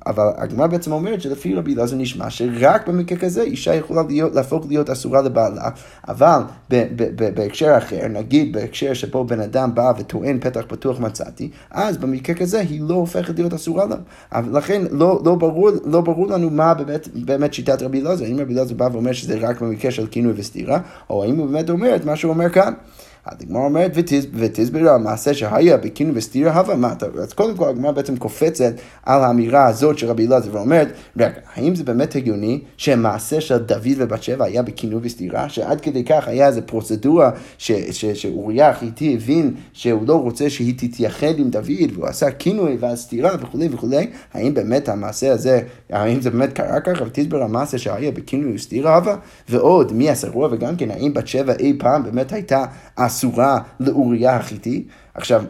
אבל 0.05 0.23
הגמרא 0.37 0.67
בעצם 0.67 0.91
אומרת 0.91 1.21
שלפי 1.21 1.55
רבי 1.55 1.75
אלעזר 1.75 1.95
נשמע 1.95 2.29
שרק 2.29 2.87
במקרה 2.87 3.17
כזה 3.17 3.41
אישה 3.41 3.75
יכולה 3.75 4.01
להיות, 4.07 4.35
להפוך 4.35 4.65
להיות 4.67 4.89
אסורה 4.89 5.21
לבעלה, 5.21 5.69
אבל 6.07 6.41
בהקשר 7.33 7.77
אחר, 7.77 8.07
נגיד 8.07 8.53
בהקשר 8.53 8.93
שבו 8.93 9.23
בן 9.23 9.39
אדם 9.39 9.75
בא 9.75 9.93
וטוען 9.97 10.39
פתח 10.39 10.61
פתוח 10.67 10.99
מצאתי, 10.99 11.49
אז 11.71 11.97
במקרה 11.97 12.35
כזה 12.35 12.60
היא 12.69 12.81
לא 12.81 12.93
הופכת 12.93 13.39
להיות 13.39 13.53
אסורה 13.53 13.85
לה. 13.85 14.41
לכן 14.51 14.81
לא, 14.91 15.21
לא, 15.25 15.35
ברור, 15.35 15.69
לא 15.85 16.01
ברור 16.01 16.27
לנו 16.27 16.49
מה 16.49 16.73
באמת, 16.73 17.07
באמת 17.13 17.53
שיטת 17.53 17.81
רבי 17.81 18.01
אלעזר, 18.01 18.25
אם 18.25 18.39
רבי 18.39 18.53
אלעזר 18.53 18.75
בא 18.75 18.89
ואומר 18.91 19.11
שזה 19.13 19.37
רק 19.41 19.61
במקרה 19.61 19.91
של 19.91 20.07
כינוי 20.07 20.33
וסתירה, 20.35 20.79
או 21.09 21.23
האם 21.23 21.37
הוא 21.37 21.47
באמת 21.47 21.69
אומר 21.69 21.95
את 21.95 22.05
מה 22.05 22.15
שהוא 22.15 22.33
אומר 22.33 22.49
כאן. 22.49 22.73
הגמרא 23.25 23.61
אומרת, 23.65 23.91
ותסביר 24.33 24.89
על 24.89 25.01
מעשה 25.01 25.33
שהיה 25.33 25.77
בכינוי 25.77 26.17
וסתירה 26.17 26.53
הווה 26.53 26.75
מטה. 26.75 27.05
אז 27.21 27.33
קודם 27.33 27.57
כל 27.57 27.69
הגמרא 27.69 27.91
בעצם 27.91 28.17
קופצת 28.17 28.73
על 29.03 29.21
האמירה 29.21 29.67
הזאת 29.67 29.97
של 29.97 30.07
רבי 30.07 30.27
אלעזר 30.27 30.49
ואומרת, 30.53 30.87
רגע, 31.17 31.29
האם 31.55 31.75
זה 31.75 31.83
באמת 31.83 32.15
הגיוני 32.15 32.59
שמעשה 32.77 33.41
של 33.41 33.57
דוד 33.57 33.97
ובת 33.97 34.23
שבע 34.23 34.45
היה 34.45 34.61
בכינוי 34.61 34.99
וסתירה? 35.03 35.49
שעד 35.49 35.81
כדי 35.81 36.03
כך 36.03 36.27
היה 36.27 36.47
איזו 36.47 36.61
פרוצדורה 36.65 37.31
שאוריה 37.57 38.69
החיתי 38.69 39.13
הבין 39.13 39.53
שהוא 39.73 40.07
לא 40.07 40.15
רוצה 40.15 40.49
שהיא 40.49 40.73
תתייחד 40.77 41.39
עם 41.39 41.49
דוד, 41.49 41.91
והוא 41.93 42.07
עשה 42.07 42.31
כינוי 42.31 42.77
ואז 42.79 43.01
סתירה 43.01 43.35
וכולי 43.41 43.69
וכולי, 43.71 44.07
האם 44.33 44.53
באמת 44.53 44.89
המעשה 44.89 45.33
הזה, 45.33 45.61
האם 45.89 46.21
זה 46.21 46.29
באמת 46.29 46.53
קרה 46.53 46.79
ככה? 46.79 47.03
ותסביר 47.03 47.43
על 47.43 47.49
מעשה 47.49 47.77
שהיה 47.77 48.11
בכינוי 48.11 48.55
וסתירה 48.55 48.95
הווה? 48.95 49.15
ועוד, 49.49 49.93
מי 49.93 50.09
הסרוע 50.09 50.49
וגם 50.51 50.75
כן, 50.75 50.91
האם 50.91 51.13
בת 51.13 51.27
שבע 51.27 51.53
אי 51.59 51.73
פעם 51.79 52.03
באמת 52.03 52.33
הייתה 52.33 52.65
אסורה 53.11 53.59
לאוריה 53.79 54.35
החיתי. 54.35 54.87
עכשיו, 55.13 55.43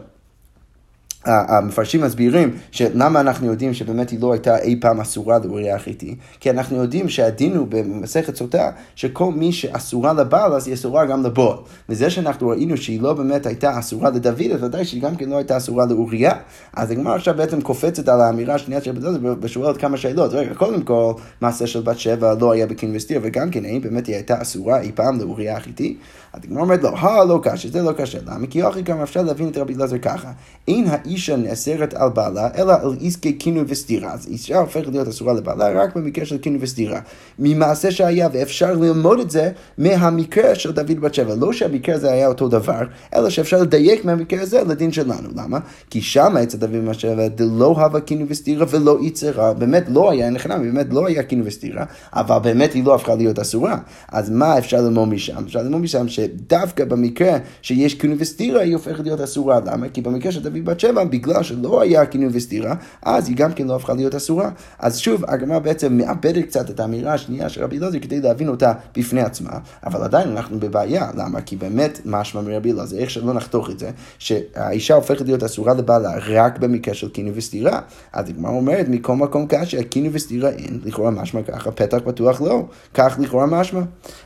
המפרשים 1.24 2.00
מסבירים 2.00 2.56
שלמה 2.70 3.20
אנחנו 3.20 3.46
יודעים 3.46 3.74
שבאמת 3.74 4.10
היא 4.10 4.20
לא 4.20 4.32
הייתה 4.32 4.58
אי 4.58 4.80
פעם 4.80 5.00
אסורה 5.00 5.38
לאוריה 5.38 5.76
החיתי, 5.76 6.16
כי 6.40 6.50
אנחנו 6.50 6.76
יודעים 6.76 7.08
שהדין 7.08 7.56
הוא 7.56 7.66
במסכת 7.70 8.36
סוטה, 8.36 8.70
שכל 8.94 9.32
מי 9.32 9.52
שאסורה 9.52 10.12
לבעל 10.12 10.52
אז 10.52 10.66
היא 10.66 10.74
אסורה 10.74 11.06
גם 11.06 11.22
לבועל. 11.22 11.56
וזה 11.88 12.10
שאנחנו 12.10 12.48
ראינו 12.48 12.76
שהיא 12.76 13.00
לא 13.00 13.12
באמת 13.12 13.46
הייתה 13.46 13.78
אסורה 13.78 14.10
לדוד, 14.10 14.42
אז 14.54 14.62
ודאי 14.62 14.84
שהיא 14.84 15.02
גם 15.02 15.16
כן 15.16 15.28
לא 15.28 15.36
הייתה 15.36 15.56
אסורה 15.56 15.86
לאוריה. 15.86 16.32
אז 16.76 16.90
הגמרא 16.90 17.14
עכשיו 17.14 17.34
בעצם 17.36 17.60
קופצת 17.60 18.08
על 18.08 18.20
האמירה 18.20 18.54
השנייה 18.54 18.80
של 18.80 18.92
בדוד 18.92 19.38
ושואלת 19.40 19.76
כמה 19.76 19.96
שאלות. 19.96 20.32
רגע, 20.32 20.54
קודם 20.54 20.82
כל, 20.82 21.12
מעשה 21.40 21.66
של 21.66 21.80
בת 21.80 21.98
שבע 21.98 22.34
לא 22.40 22.52
היה 22.52 22.66
בקין 22.66 22.96
וסתיר, 22.96 23.20
וגם 23.22 23.50
כן, 23.50 23.64
האם 23.64 23.80
באמת 23.80 24.06
היא 24.06 24.14
הייתה 24.14 24.42
אסורה 24.42 24.80
אי 24.80 24.92
פעם 24.94 25.18
לאוריה 25.18 25.56
החיתי? 25.56 25.96
אז 26.32 26.40
הגמרא 26.44 26.62
אומרת 26.62 26.82
לא, 26.82 26.88
הא, 26.98 27.24
לא 27.24 27.40
קשה, 27.42 27.68
זה 27.68 27.82
לא 27.82 27.92
קשה. 27.92 28.18
למה? 28.26 28.46
כי 28.46 28.68
אחי 28.68 28.82
גם 28.82 29.00
אפשר 29.00 29.22
להבין 29.22 29.48
את 29.48 29.56
רבי 29.56 29.74
אלעזר 29.74 29.98
ככה. 29.98 30.32
אין 30.68 30.86
האישה 31.12 31.36
נאסרת 31.36 31.94
על 31.94 32.08
בעלה, 32.08 32.48
אלא 32.56 32.72
על 32.72 32.96
עסקי 33.00 33.32
קינו 33.32 33.62
וסתירה. 33.68 34.12
אז 34.12 34.26
אישה 34.26 34.58
הופכת 34.58 34.86
להיות 34.86 35.08
אסורה 35.08 35.32
לבעלה 35.32 35.82
רק 35.82 35.96
במקרה 35.96 36.24
של 36.24 36.38
קינו 36.38 36.60
וסתירה. 36.60 37.00
ממעשה 37.38 37.90
שהיה, 37.90 38.28
ואפשר 38.32 38.74
ללמוד 38.74 39.20
את 39.20 39.30
זה 39.30 39.50
מהמקרה 39.78 40.54
של 40.54 40.72
דוד 40.72 41.00
בת 41.00 41.14
שבע. 41.14 41.34
לא 41.34 41.52
שהמקרה 41.52 41.94
הזה 41.94 42.12
היה 42.12 42.28
אותו 42.28 42.48
דבר, 42.48 42.82
אלא 43.14 43.30
שאפשר 43.30 43.62
לדייק 43.62 44.04
מהמקרה 44.04 44.42
הזה 44.42 44.62
לדין 44.62 44.92
שלנו. 44.92 45.28
למה? 45.36 45.58
כי 45.90 46.00
שם 46.00 46.36
אצל 46.42 46.58
דוד 46.58 46.84
בת 46.88 47.00
שבע 47.00 47.28
דלא 47.28 47.74
הווה 47.78 48.00
קינו 48.00 48.24
וסתירה 48.28 48.66
ולא 48.70 48.98
יצרה. 49.02 49.54
באמת 49.54 49.84
לא 49.88 50.10
היה, 50.10 50.30
נכנע, 50.30 50.58
באמת 50.58 50.86
לא 50.90 51.06
היה 51.06 51.22
קינו 51.22 51.44
וסתירה, 51.44 51.84
אבל 52.12 52.38
באמת 52.38 52.72
היא 52.72 52.84
לא 52.84 52.94
הפכה 52.94 53.14
להיות 53.14 53.38
אסורה. 53.38 53.78
אז 54.08 54.30
מה 54.30 54.58
אפשר 54.58 54.80
ללמוד 54.80 55.08
משם? 55.08 55.44
אפשר 55.46 55.62
ללמוד 55.62 55.80
משם 55.80 56.08
שדווקא 56.08 56.84
במקרה 56.84 57.38
שיש 57.62 57.94
קינו 57.94 58.14
וסתירה 58.18 58.60
היא 58.62 58.74
הופכת 58.74 59.04
להיות 59.04 59.20
אסורה. 59.20 59.60
למה? 59.66 59.88
כי 59.88 60.00
במקרה 60.00 60.32
של 60.32 60.42
דוד 60.42 60.64
בת 60.64 60.80
שבע, 60.80 61.01
בגלל 61.04 61.42
שלא 61.42 61.82
היה 61.82 62.06
כינוי 62.06 62.28
וסתירה, 62.32 62.74
אז 63.02 63.28
היא 63.28 63.36
גם 63.36 63.52
כן 63.52 63.66
לא 63.66 63.76
הפכה 63.76 63.94
להיות 63.94 64.14
אסורה. 64.14 64.50
אז 64.78 64.98
שוב, 64.98 65.24
הגמרא 65.28 65.58
בעצם 65.58 65.96
מאבדת 65.96 66.44
קצת 66.44 66.70
את 66.70 66.80
האמירה 66.80 67.14
השנייה 67.14 67.48
של 67.48 67.64
רבי 67.64 67.78
אלעזר 67.78 67.98
כדי 67.98 68.20
להבין 68.20 68.48
אותה 68.48 68.72
בפני 68.96 69.20
עצמה, 69.20 69.50
אבל 69.86 70.02
עדיין 70.02 70.28
אנחנו 70.28 70.60
בבעיה. 70.60 71.10
למה? 71.16 71.40
כי 71.40 71.56
באמת 71.56 72.00
משמע 72.04 72.40
מרבי 72.40 72.72
אלעזר, 72.72 72.96
איך 72.96 73.10
שלא 73.10 73.32
נחתוך 73.32 73.70
את 73.70 73.78
זה, 73.78 73.90
שהאישה 74.18 74.94
הופכת 74.94 75.24
להיות 75.24 75.42
אסורה 75.42 75.74
לבעלה 75.74 76.12
רק 76.28 76.58
במקרה 76.58 76.94
של 76.94 77.08
כינוי 77.08 77.32
וסתירה. 77.36 77.80
אז 78.12 78.28
הגמרא 78.28 78.50
אומרת, 78.50 78.88
מכל 78.88 79.16
מקום 79.16 79.46
כאשר 79.46 79.78
כינוי 79.90 80.10
וסתירה 80.12 80.50
אין, 80.50 80.80
לכאורה 80.84 81.10
משמע 81.10 81.42
ככה, 81.42 81.70
פתח 81.70 81.98
פתוח 82.04 82.40
לא. 82.40 82.66
כך 82.94 83.16
לכאורה 83.20 83.46
משמע. 83.46 83.80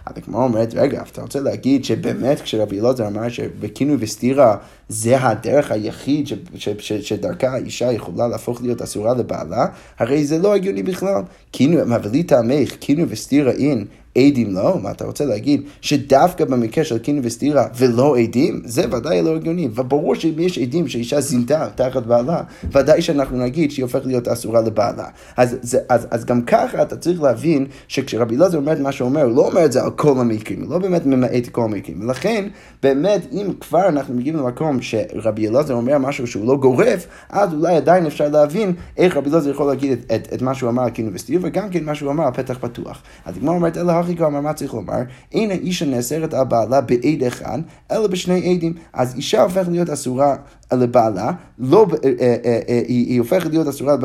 אז 0.07 0.13
הגמרא 0.17 0.45
אומרת, 0.45 0.75
רגע, 0.75 1.03
אתה 1.13 1.23
רוצה 1.23 1.41
להגיד 1.41 1.85
שבאמת 1.85 2.41
כשרבי 2.41 2.81
אלעזר 2.81 3.07
אמר 3.07 3.29
שבכינוי 3.29 3.97
וסתירה 4.01 4.57
זה 4.89 5.27
הדרך 5.27 5.71
היחיד 5.71 6.27
ש, 6.27 6.33
ש, 6.55 6.69
ש, 6.69 6.93
שדרכה 6.93 7.49
האישה 7.49 7.93
יכולה 7.93 8.29
להפוך 8.29 8.63
להיות 8.63 8.83
אסורה 8.83 9.15
לבעלה, 9.15 9.67
הרי 9.99 10.25
זה 10.25 10.39
לא 10.39 10.55
הגיוני 10.55 10.83
בכלל. 10.83 11.23
קינו, 11.51 11.87
מבלי 11.87 12.23
טעמך, 12.23 12.77
קינו 12.77 13.09
וסתירה 13.09 13.53
אין, 13.53 13.85
עדים 14.17 14.55
לא? 14.55 14.79
מה 14.83 14.91
אתה 14.91 15.05
רוצה 15.05 15.25
להגיד? 15.25 15.63
שדווקא 15.81 16.45
במקרה 16.45 16.85
של 16.85 16.99
קינו 16.99 17.21
וסתירה 17.25 17.67
ולא 17.77 18.17
עדים? 18.17 18.63
זה 18.65 18.85
ודאי 18.93 19.23
לא 19.23 19.37
הגיוני. 19.37 19.69
וברור 19.75 20.15
שאם 20.15 20.35
יש 20.39 20.59
עדים 20.59 20.89
שאישה 20.89 21.21
זינתה 21.21 21.69
תחת 21.75 22.03
בעלה, 22.03 22.41
ודאי 22.73 23.03
שאנחנו 23.03 23.39
נגיד 23.39 23.71
שהיא 23.71 23.85
הופכת 23.85 24.07
להיות 24.07 24.29
אסורה 24.29 24.61
לבעלה. 24.61 25.07
אז, 25.37 25.57
זה, 25.63 25.79
אז, 25.89 26.07
אז 26.11 26.25
גם 26.25 26.43
ככה 26.43 26.83
אתה 26.83 26.97
צריך 26.97 27.23
להבין 27.23 27.67
שכשרבי 27.89 28.37
אלעזר 28.37 28.59
אומר 28.59 28.73
את 28.73 28.81
מה 28.81 28.93
שהוא 28.93 29.09
אומר, 29.09 29.23
הוא 29.23 29.37
לא 29.37 29.49
אומר 29.49 29.65
את 29.65 29.73
זה 29.73 29.83
על 29.83 29.91
כל 29.91 30.21
המקרים, 30.21 30.63
הוא 30.63 30.71
לא 30.71 30.79
באמת 30.79 31.07
ממעט 31.07 31.49
כל 31.53 31.65
המקרים. 31.65 32.01
ולכן, 32.01 32.49
באמת, 32.83 33.27
אם 33.33 33.47
כבר 33.61 33.89
אנחנו 33.89 34.15
מגיעים 34.15 34.37
למקום 34.37 34.79
שרבי 34.83 35.49
אלעזר 35.49 35.75
אומר 35.75 35.99
משהו 35.99 36.27
שהוא 36.27 36.47
לא 36.47 36.57
גורף, 36.57 37.07
אז 37.31 37.55
אולי 37.55 37.77
עדיין 37.77 38.07
אפשר 38.07 38.29
להבין 38.29 38.73
איך 38.97 39.17
רבי 39.17 39.31
אלעזר 39.31 39.51
יכול 39.51 39.67
להגיד 39.67 39.93
את, 39.93 40.13
את, 40.13 40.33
את 40.35 40.43
מה 40.43 40.55
שהוא 40.55 40.71
אמר 40.71 40.83
על 40.83 40.91
קינו 40.91 41.11
וסתירה, 41.13 41.41
וגם 41.45 41.71
כן 41.71 41.85
מה 41.85 41.95
שהוא 41.95 42.11
אמר 42.11 42.25
על 42.25 42.33
פתח 42.33 42.59
פתוח. 42.61 43.03
אז 43.25 43.37
הגמרא 43.37 43.55
אומרת, 43.55 43.77
אלא 43.77 43.93
הכי 44.07 44.15
גמר, 44.15 44.41
מה 44.41 44.53
צריך 44.53 44.75
לומר? 44.75 45.01
אין 45.33 45.51
האישה 45.51 45.85
נאסרת 45.85 46.35
על 46.35 46.45
בעלה 46.45 46.81
בעד 46.81 47.23
אחד, 47.27 47.59
אלא 47.91 48.07
בשני 48.07 48.55
עדים. 48.55 48.73
אז 48.93 49.15
אישה 49.15 49.43
הופכת 49.43 49.69
להיות 49.69 49.91
אסורה 49.91 50.37
לבעלה, 50.73 51.33
לא, 51.59 51.87
אה, 52.05 52.11
אה, 52.21 52.61
אה, 52.69 52.83
היא 52.89 53.19
הופכת 53.19 53.51
להיות 53.51 53.69
אסורה 53.69 53.97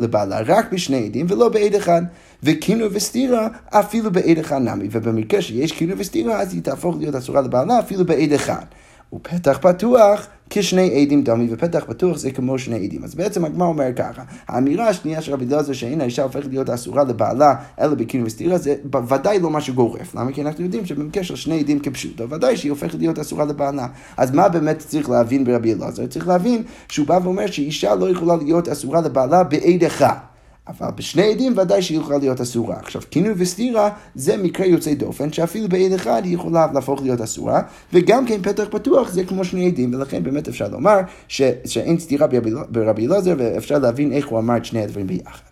לבעלה 0.00 0.40
רק 0.46 0.72
בשני 0.72 1.04
עדים 1.06 1.26
ולא 1.28 1.48
בעד 1.48 1.74
אחד. 1.74 2.02
וקינו 2.42 2.86
וסתירה 2.92 3.48
אפילו 3.68 4.12
בעד 4.12 4.38
אחד 4.38 4.58
נמי, 4.62 4.88
ובמקרה 4.90 5.42
שיש 5.42 5.72
קינו 5.72 5.98
וסתירה 5.98 6.40
אז 6.40 6.52
היא 6.52 6.62
תהפוך 6.62 6.96
להיות 6.98 7.14
אסורה 7.14 7.40
לבעלה 7.40 7.78
אפילו 7.78 8.04
בעד 8.04 8.32
אחד. 8.32 8.64
ופתח 9.12 9.58
פתוח 9.60 10.26
כשני 10.50 11.02
עדים 11.02 11.22
דמי, 11.22 11.48
ופתח 11.50 11.84
פתוח 11.86 12.16
זה 12.16 12.30
כמו 12.30 12.58
שני 12.58 12.84
עדים. 12.84 13.04
אז 13.04 13.14
בעצם 13.14 13.44
הגמרא 13.44 13.66
אומר 13.66 13.92
ככה, 13.96 14.22
האמירה 14.48 14.88
השנייה 14.88 15.22
של 15.22 15.32
רבי 15.32 15.44
דלזר 15.44 15.72
שאין 15.72 16.00
האישה 16.00 16.22
הופכת 16.22 16.48
להיות 16.48 16.70
אסורה 16.70 17.04
לבעלה, 17.04 17.54
אלא 17.80 17.94
בקינו 17.94 18.26
וסתירה, 18.26 18.58
זה 18.58 18.74
בוודאי 18.84 19.38
לא 19.38 19.50
משהו 19.50 19.74
גורף. 19.74 20.14
למה? 20.14 20.32
כי 20.32 20.42
אנחנו 20.42 20.64
יודעים 20.64 20.86
שבמקרה 20.86 21.24
של 21.24 21.36
שני 21.36 21.60
עדים 21.60 21.78
כפשוטו, 21.78 22.30
ודאי 22.30 22.56
שהיא 22.56 22.70
הופכת 22.70 22.98
להיות 22.98 23.18
אסורה 23.18 23.44
לבעלה. 23.44 23.86
אז 24.16 24.30
מה 24.30 24.48
באמת 24.48 24.78
צריך 24.78 25.10
להבין 25.10 25.44
ברבי 25.44 25.72
אלעזר? 25.74 26.06
צריך 26.06 26.28
להבין 26.28 26.62
שהוא 26.88 27.06
בא 27.06 27.18
ואומר 27.22 27.46
שאישה 27.46 27.94
לא 27.94 28.10
יכולה 28.10 28.36
להיות 28.36 28.68
אסורה 28.68 29.00
לבעלה 29.00 29.44
בעד 29.44 29.84
אחד. 29.84 30.31
אבל 30.68 30.90
בשני 30.94 31.22
עדים 31.22 31.58
ודאי 31.58 31.82
שהיא 31.82 31.98
יכולה 31.98 32.18
להיות 32.18 32.40
אסורה. 32.40 32.76
עכשיו, 32.76 33.02
כינוי 33.10 33.32
וסתירה 33.36 33.90
זה 34.14 34.36
מקרה 34.36 34.66
יוצא 34.66 34.94
דופן, 34.94 35.32
שאפילו 35.32 35.68
בעד 35.68 35.92
אחד 35.92 36.22
היא 36.24 36.34
יכולה 36.34 36.66
להפוך 36.74 37.02
להיות 37.02 37.20
אסורה, 37.20 37.62
וגם 37.92 38.26
כן 38.26 38.42
פתח 38.42 38.64
פתוח 38.70 39.10
זה 39.10 39.24
כמו 39.24 39.44
שני 39.44 39.66
עדים, 39.66 39.94
ולכן 39.94 40.22
באמת 40.22 40.48
אפשר 40.48 40.68
לומר 40.68 40.98
ש, 41.28 41.42
שאין 41.64 41.98
סתירה 41.98 42.26
ברבי 42.68 43.06
אלעזר, 43.06 43.34
ואפשר 43.38 43.78
להבין 43.78 44.12
איך 44.12 44.28
הוא 44.28 44.38
אמר 44.38 44.56
את 44.56 44.64
שני 44.64 44.82
הדברים 44.82 45.06
ביחד. 45.06 45.51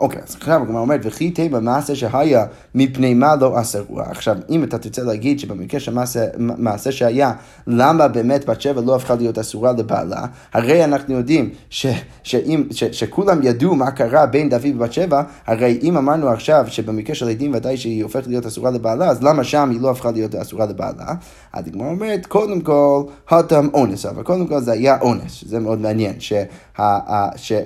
אוקיי, 0.00 0.22
אז 0.28 0.34
עכשיו 0.34 0.62
הגמרא 0.62 0.80
אומרת, 0.80 1.00
וכי 1.02 1.30
תיבה 1.30 1.60
מעשה 1.60 1.94
שהיה 1.94 2.44
מפני 2.74 3.14
מה 3.14 3.36
לא 3.36 3.60
אסרוה. 3.60 4.04
עכשיו, 4.10 4.36
אם 4.50 4.64
אתה 4.64 4.78
תרצה 4.78 5.02
להגיד 5.02 5.40
שבמקרה 5.40 5.80
של 5.80 5.94
מעשה 6.38 6.92
שהיה, 6.92 7.32
למה 7.66 8.08
באמת 8.08 8.44
בת 8.44 8.60
שבע 8.60 8.80
לא 8.80 8.96
הפכה 8.96 9.14
להיות 9.14 9.38
אסורה 9.38 9.72
לבעלה, 9.72 10.26
הרי 10.52 10.84
אנחנו 10.84 11.14
יודעים 11.14 11.50
ש, 11.70 11.86
שאם, 12.22 12.64
שכולם 12.70 13.40
ידעו 13.42 13.74
מה 13.74 13.90
קרה 13.90 14.26
בין 14.26 14.48
דוד 14.48 14.74
ובת 14.74 14.92
שבע, 14.92 15.22
הרי 15.46 15.78
אם 15.82 15.96
אמרנו 15.96 16.28
עכשיו 16.28 16.64
שבמקרה 16.68 17.14
של 17.14 17.28
עדים 17.28 17.54
ודאי 17.54 17.76
שהיא 17.76 18.02
הופכת 18.02 18.26
להיות 18.26 18.46
אסורה 18.46 18.70
לבעלה, 18.70 19.08
אז 19.08 19.22
למה 19.22 19.44
שם 19.44 19.70
היא 19.70 19.80
לא 19.80 19.90
הפכה 19.90 20.10
להיות 20.10 20.34
אסורה 20.34 20.66
לבעלה? 20.66 21.14
אז 21.52 21.66
הגמרא 21.66 21.88
אומרת, 21.88 22.26
קודם 22.26 22.60
כל, 22.60 23.02
הותם 23.30 23.68
אונס, 23.74 24.06
אבל 24.06 24.22
קודם 24.22 24.46
כל 24.46 24.60
זה 24.60 24.72
היה 24.72 25.00
אונס, 25.00 25.44
זה 25.46 25.60
מאוד 25.60 25.80
מעניין, 25.80 26.14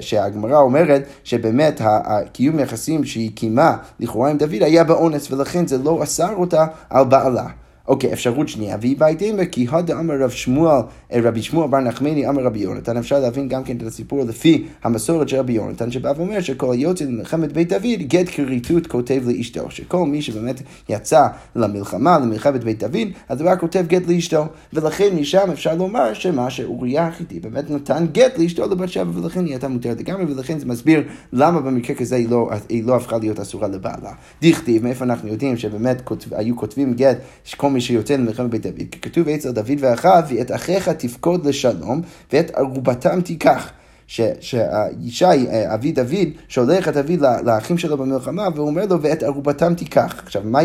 שהגמרא 0.01 0.59
אומרת 0.59 1.03
שבאמת 1.25 1.81
הקיום 2.19 2.59
יחסים 2.59 3.05
שהיא 3.05 3.31
קיימה 3.35 3.77
לכאורה 4.01 4.31
עם 4.31 4.39
דוד 4.39 4.63
היה 4.63 4.85
באונס, 4.85 5.33
ולכן 5.33 5.67
זה 5.67 5.79
לא 5.79 6.03
אסר 6.03 6.35
אותה 6.35 6.67
על 6.91 7.05
בעלה. 7.05 7.47
אוקיי, 7.89 8.13
אפשרות 8.13 8.49
שנייה, 8.49 8.77
והיא 8.81 8.97
בהתאמה 8.97 9.45
כי 9.45 9.67
הדה 9.71 10.01
אמר 10.01 10.15
רב 10.21 10.31
שמואל, 10.31 10.81
אה, 11.13 11.21
רבי 11.23 11.43
שמואל 11.43 11.69
בר 11.71 11.81
נחמני 11.81 12.29
אמר 12.29 12.43
רבי 12.43 12.59
יונתן, 12.59 12.97
אפשר 12.97 13.19
להבין 13.21 13.49
גם 13.49 13.65
כן 13.65 13.77
את 13.77 13.83
הסיפור 13.83 14.25
לפי 14.25 14.67
המסורת 14.85 15.29
של 15.29 15.37
רבי 15.37 15.53
יונתן, 15.53 15.91
שבא 15.91 16.13
ואומר 16.17 16.41
שכל 16.41 16.73
היוצא 16.73 17.05
למלחמת 17.05 17.53
בית 17.53 17.69
דוד, 17.69 18.01
גט 18.01 18.29
כריתות 18.29 18.87
כותב 18.87 19.23
לאשתו, 19.27 19.71
שכל 19.71 20.07
מי 20.07 20.23
שבאמת 20.23 20.63
יצא 20.89 21.27
למלחמה, 21.57 22.19
למלחמת 22.19 22.65
בית 22.65 22.79
דוד, 22.79 23.09
אז 23.29 23.41
הוא 23.41 23.51
רק 23.51 23.61
כותב 23.61 23.85
גט 23.89 24.03
לאשתו, 24.09 24.45
ולכן 24.73 25.17
משם 25.21 25.51
אפשר 25.53 25.75
לומר 25.75 26.15
שמה 26.15 26.51
שאוריה 26.51 27.07
החיתי 27.07 27.41
באמת 27.41 27.71
נתן 27.71 28.07
גט 28.13 28.39
לאשתו 28.39 28.67
לבת 28.71 28.89
שבע, 28.89 29.11
ולכן 29.15 29.45
היא 29.45 29.53
הייתה 29.53 29.69
מותרת 29.69 30.01
לגמרי, 30.01 30.25
ולכן 30.25 30.59
זה 30.59 30.67
מסביר 30.67 31.03
למה 31.33 31.61
במקרה 31.61 31.97
כזה 31.97 32.17
היא 32.17 32.29
לא, 32.29 32.51
היא 32.69 32.85
לא 32.85 32.97
הפכה 32.97 33.19
להיות 33.19 33.41
אסורה 33.41 33.69
לבעלה. 33.69 34.13
דכתיב, 34.43 34.85
מאיפה 34.85 35.05
אנחנו 35.05 35.29
יודעים 35.29 35.57
שבאמת 35.57 36.01
כותב, 36.01 36.35
היו 36.35 36.57
כותבים 36.57 36.95
גט, 36.95 37.17
שכל 37.45 37.78
מי 37.79 37.83
שיוצא 37.83 38.15
למלחמת 38.15 38.51
בית 38.51 38.63
דוד, 38.63 38.87
כי 38.91 39.01
כתוב 39.01 39.29
אצל 39.29 39.51
דוד 39.51 39.79
ואחיו, 39.79 40.23
ואת 40.29 40.53
אחיך 40.53 40.89
תפקוד 40.89 41.47
לשלום, 41.47 42.03
ואת 42.33 42.51
ערובתם 42.55 43.21
תיקח. 43.21 43.71
שישי, 44.07 45.27
אה, 45.27 45.75
אבי 45.75 45.93
דוד, 45.93 46.29
שולח 46.49 46.89
את 46.89 46.95
דוד 46.95 47.21
לאחים 47.45 47.79
שלו 47.79 47.97
במלחמה, 47.97 48.49
והוא 48.55 48.67
אומר 48.67 48.87
לו, 48.87 49.03
ואת 49.03 49.23
ערובתם 49.23 49.75
תיקח. 49.75 50.15
עכשיו, 50.25 50.43
מה, 50.45 50.59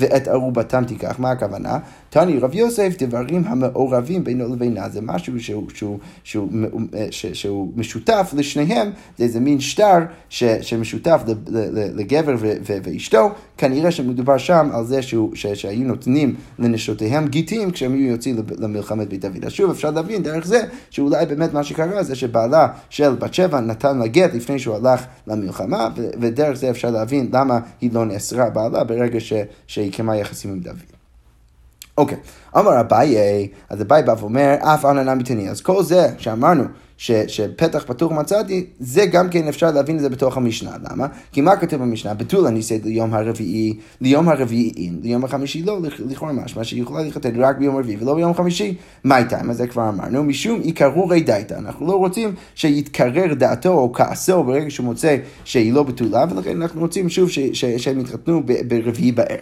ואת 0.00 0.28
ערובתם 0.28 0.84
תיקח, 0.84 1.18
מה 1.18 1.30
הכוונה? 1.30 1.78
תני 2.10 2.38
רב 2.38 2.54
יוסף, 2.54 2.94
דברים 2.98 3.44
המעורבים 3.46 4.24
בינו 4.24 4.54
לבינה, 4.54 4.88
זה 4.88 5.00
משהו 5.02 5.40
שהוא, 5.40 5.64
שהוא, 5.74 5.98
שהוא, 6.24 6.48
שהוא, 7.10 7.34
שהוא 7.34 7.72
משותף 7.76 8.34
לשניהם, 8.36 8.90
זה 9.18 9.24
איזה 9.24 9.40
מין 9.40 9.60
שטר 9.60 9.98
ש, 10.28 10.44
שמשותף 10.44 11.22
לגבר 11.94 12.34
ו, 12.38 12.52
ו, 12.66 12.78
ואשתו, 12.82 13.30
כנראה 13.58 13.90
שמדובר 13.90 14.38
שם 14.38 14.68
על 14.72 14.84
זה 14.84 15.02
שהוא, 15.02 15.30
ש, 15.34 15.46
שהיו 15.46 15.84
נותנים 15.84 16.34
לנשותיהם 16.58 17.28
גיטים 17.28 17.70
כשהם 17.70 17.94
היו 17.94 18.10
יוצאים 18.10 18.36
למלחמת 18.58 19.08
בית 19.08 19.20
דוד. 19.20 19.44
אז 19.44 19.52
שוב, 19.52 19.70
אפשר 19.70 19.90
להבין 19.90 20.22
דרך 20.22 20.46
זה, 20.46 20.62
שאולי 20.90 21.26
באמת 21.26 21.54
מה 21.54 21.64
שקרה 21.64 22.02
זה 22.02 22.14
שבעלה 22.14 22.68
של 22.90 23.14
בת 23.14 23.34
שבע 23.34 23.60
נתן 23.60 23.98
לה 23.98 24.06
גט 24.06 24.34
לפני 24.34 24.58
שהוא 24.58 24.76
הלך 24.76 25.04
למלחמה, 25.26 25.88
ודרך 26.20 26.56
זה 26.56 26.70
אפשר 26.70 26.90
להבין 26.90 27.30
למה 27.32 27.58
היא 27.80 27.90
לא 27.92 28.04
נאסרה 28.06 28.50
בעלה 28.50 28.84
ברגע 28.84 29.20
ש, 29.20 29.32
שהיא 29.66 29.89
קיימה 29.90 30.16
יחסים 30.16 30.50
עם 30.50 30.60
דוד. 30.60 30.76
אוקיי, 31.98 32.18
אמר 32.58 32.80
אביי, 32.80 33.48
אז 33.68 33.82
אביי 33.82 34.02
בא 34.02 34.14
ואומר, 34.18 34.54
אף 34.60 34.84
עננה 34.84 35.14
מתני. 35.14 35.50
אז 35.50 35.60
כל 35.60 35.82
זה 35.82 36.08
שאמרנו, 36.18 36.64
ש, 36.96 37.10
שפתח 37.12 37.84
פתוח 37.86 38.12
מצאתי, 38.12 38.66
זה 38.80 39.06
גם 39.06 39.28
כן 39.28 39.48
אפשר 39.48 39.70
להבין 39.70 39.96
את 39.96 40.00
זה 40.00 40.08
בתוך 40.08 40.36
המשנה. 40.36 40.70
למה? 40.90 41.06
כי 41.32 41.40
מה 41.40 41.56
כתוב 41.56 41.80
במשנה? 41.80 42.14
בתולה 42.14 42.50
ניסית 42.50 42.84
ליום 42.84 43.14
הרביעי, 43.14 43.78
ליום 44.00 44.28
הרביעי 44.28 44.72
אין, 44.76 45.00
ליום 45.02 45.24
החמישי 45.24 45.62
לא, 45.62 45.78
לכאורה 46.08 46.32
משמע 46.32 46.64
שהיא 46.64 46.82
יכולה 46.82 47.02
להתחתן 47.02 47.40
רק 47.40 47.58
ביום 47.58 47.76
רביעי 47.76 47.96
ולא 48.00 48.14
ביום 48.14 48.34
חמישי. 48.34 48.74
מה 49.04 49.18
איתה? 49.18 49.40
אז 49.50 49.56
זה 49.56 49.66
כבר 49.66 49.88
אמרנו, 49.88 50.24
משום 50.24 50.60
עיקרורי 50.60 51.20
דייתא. 51.20 51.54
אנחנו 51.54 51.86
לא 51.86 51.92
רוצים 51.92 52.34
שיתקרר 52.54 53.34
דעתו 53.34 53.72
או 53.72 53.92
כעסו 53.92 54.44
ברגע 54.44 54.70
שהוא 54.70 54.86
מוצא 54.86 55.16
שהיא 55.44 55.72
לא 55.72 55.82
בתולה, 55.82 56.24
ולכן 56.30 56.62
אנחנו 56.62 56.80
רוצים 56.80 57.08
שוב 57.08 57.28
שהם 57.52 58.00
יתחתנו 58.00 58.42
ברביעי 58.68 59.12
בערב. 59.12 59.40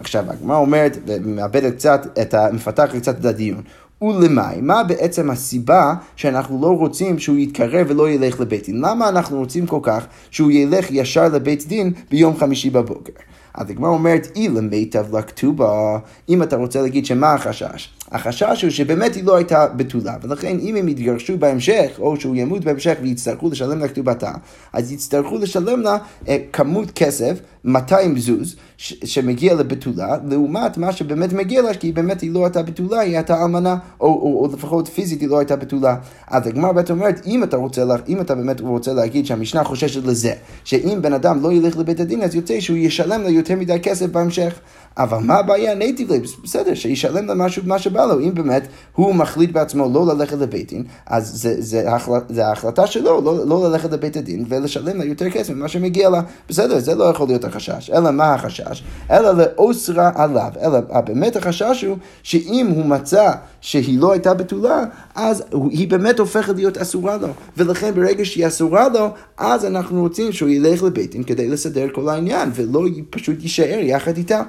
עכשיו, 0.00 0.24
הגמרא 0.28 0.56
אומרת, 0.56 0.98
ומאבדת 1.06 1.74
קצת, 1.74 2.06
את 2.22 2.34
ה... 2.34 2.46
מפתחת 2.52 2.96
קצת 2.96 3.20
את 3.20 3.24
הדיון. 3.24 3.62
ולמאי, 4.02 4.60
מה 4.60 4.84
בעצם 4.84 5.30
הסיבה 5.30 5.94
שאנחנו 6.16 6.62
לא 6.62 6.66
רוצים 6.66 7.18
שהוא 7.18 7.36
יתקרב 7.36 7.86
ולא 7.90 8.10
ילך 8.10 8.40
לבית 8.40 8.66
דין? 8.66 8.80
למה 8.84 9.08
אנחנו 9.08 9.38
רוצים 9.38 9.66
כל 9.66 9.80
כך 9.82 10.06
שהוא 10.30 10.50
ילך 10.50 10.86
ישר 10.90 11.28
לבית 11.28 11.66
דין 11.68 11.92
ביום 12.10 12.36
חמישי 12.36 12.70
בבוקר? 12.70 13.12
אז 13.54 13.70
הגמרא 13.70 13.90
אומרת, 13.90 14.28
אילם 14.36 14.70
מיטב 14.70 15.16
לכתובה, 15.16 15.98
אם 16.28 16.42
אתה 16.42 16.56
רוצה 16.56 16.82
להגיד 16.82 17.06
שמה 17.06 17.32
החשש? 17.32 17.94
החשש 18.12 18.62
הוא 18.62 18.70
שבאמת 18.70 19.14
היא 19.14 19.24
לא 19.24 19.36
הייתה 19.36 19.66
בתולה, 19.66 20.14
ולכן 20.22 20.58
אם 20.60 20.76
הם 20.76 20.88
יתגרשו 20.88 21.38
בהמשך, 21.38 21.90
או 21.98 22.20
שהוא 22.20 22.36
ימות 22.36 22.64
בהמשך 22.64 22.96
ויצטרכו 23.02 23.50
לשלם 23.50 23.78
לה 23.78 23.88
כתובתה, 23.88 24.32
אז 24.72 24.92
יצטרכו 24.92 25.38
לשלם 25.38 25.80
לה 25.80 25.96
אה, 26.28 26.36
כמות 26.52 26.90
כסף, 26.90 27.40
200 27.64 28.18
זוז, 28.18 28.56
שמגיע 28.78 29.54
לבתולה, 29.54 30.16
לעומת 30.28 30.78
מה 30.78 30.92
שבאמת 30.92 31.32
מגיע 31.32 31.62
לה, 31.62 31.74
כי 31.74 31.92
באמת 31.92 32.20
היא 32.20 32.30
לא 32.30 32.44
הייתה 32.44 32.62
בתולה, 32.62 33.00
היא 33.00 33.16
הייתה 33.16 33.42
אלמנה, 33.42 33.76
או, 34.00 34.06
או, 34.06 34.44
או 34.44 34.54
לפחות 34.54 34.88
פיזית 34.88 35.20
היא 35.20 35.28
לא 35.28 35.38
הייתה 35.38 35.56
בתולה. 35.56 35.96
אז 36.26 36.46
הגמרא 36.46 36.72
בעצם 36.72 36.94
אומרת, 36.94 37.26
אם 37.26 37.42
אתה, 37.42 37.56
רוצה, 37.56 37.84
לה, 37.84 37.96
אם 38.08 38.20
אתה 38.20 38.34
באמת 38.34 38.60
רוצה 38.60 38.92
להגיד 38.92 39.26
שהמשנה 39.26 39.64
חוששת 39.64 40.04
לזה, 40.04 40.32
שאם 40.64 40.98
בן 41.02 41.12
אדם 41.12 41.42
לא 41.42 41.52
ילך 41.52 41.78
לבית 41.78 42.00
הדין, 42.00 42.22
אז 42.22 42.34
יוצא 42.34 42.60
שהוא 42.60 42.76
ישלם 42.76 43.22
לה 43.22 43.30
יותר 43.30 43.56
מדי 43.56 43.80
כסף 43.82 44.06
בהמשך. 44.06 44.60
אבל 44.96 45.18
מה 45.18 45.34
הבעיה? 45.34 45.74
נייטיב 45.74 46.08
בסדר, 46.44 46.74
שישלם 46.74 47.26
לה 47.26 47.34
משהו, 47.34 47.62
מה 47.66 47.78
שבא 47.78 47.99
לו. 48.06 48.20
אם 48.20 48.34
באמת 48.34 48.68
הוא 48.92 49.14
מחליט 49.14 49.50
בעצמו 49.50 49.90
לא 49.94 50.06
ללכת 50.06 50.38
לבית 50.38 50.68
דין, 50.68 50.84
אז 51.06 51.30
זה, 51.34 51.54
זה, 51.58 51.92
החלט, 51.92 52.22
זה 52.28 52.46
ההחלטה 52.46 52.86
שלו 52.86 53.20
לא, 53.20 53.46
לא 53.46 53.68
ללכת 53.68 53.92
לבית 53.92 54.16
הדין 54.16 54.44
ולשלם 54.48 54.98
לה 54.98 55.04
יותר 55.04 55.30
כסף 55.30 55.50
ממה 55.50 55.68
שמגיע 55.68 56.10
לה. 56.10 56.20
בסדר, 56.48 56.78
זה 56.78 56.94
לא 56.94 57.04
יכול 57.04 57.26
להיות 57.26 57.44
החשש. 57.44 57.90
אלא 57.90 58.10
מה 58.10 58.34
החשש? 58.34 58.82
אלא 59.10 59.32
לאוסרה 59.32 60.10
עליו. 60.14 60.50
אלא 60.60 60.80
באמת 61.00 61.36
החשש 61.36 61.84
הוא 61.86 61.96
שאם 62.22 62.66
הוא 62.74 62.84
מצא 62.84 63.32
שהיא 63.60 63.98
לא 63.98 64.12
הייתה 64.12 64.34
בתולה, 64.34 64.84
אז 65.14 65.42
היא 65.70 65.88
באמת 65.88 66.18
הופכת 66.18 66.54
להיות 66.56 66.78
אסורה 66.78 67.16
לו. 67.16 67.28
ולכן 67.56 67.94
ברגע 67.94 68.24
שהיא 68.24 68.46
אסורה 68.46 68.88
לו, 68.88 69.08
אז 69.38 69.64
אנחנו 69.64 70.00
רוצים 70.00 70.32
שהוא 70.32 70.48
ילך 70.48 70.82
לבית 70.82 71.10
דין 71.10 71.24
כדי 71.24 71.48
לסדר 71.48 71.86
כל 71.92 72.08
העניין, 72.08 72.50
ולא 72.54 72.86
פשוט 73.10 73.36
יישאר 73.42 73.78
יחד 73.82 74.16
איתה. 74.16 74.42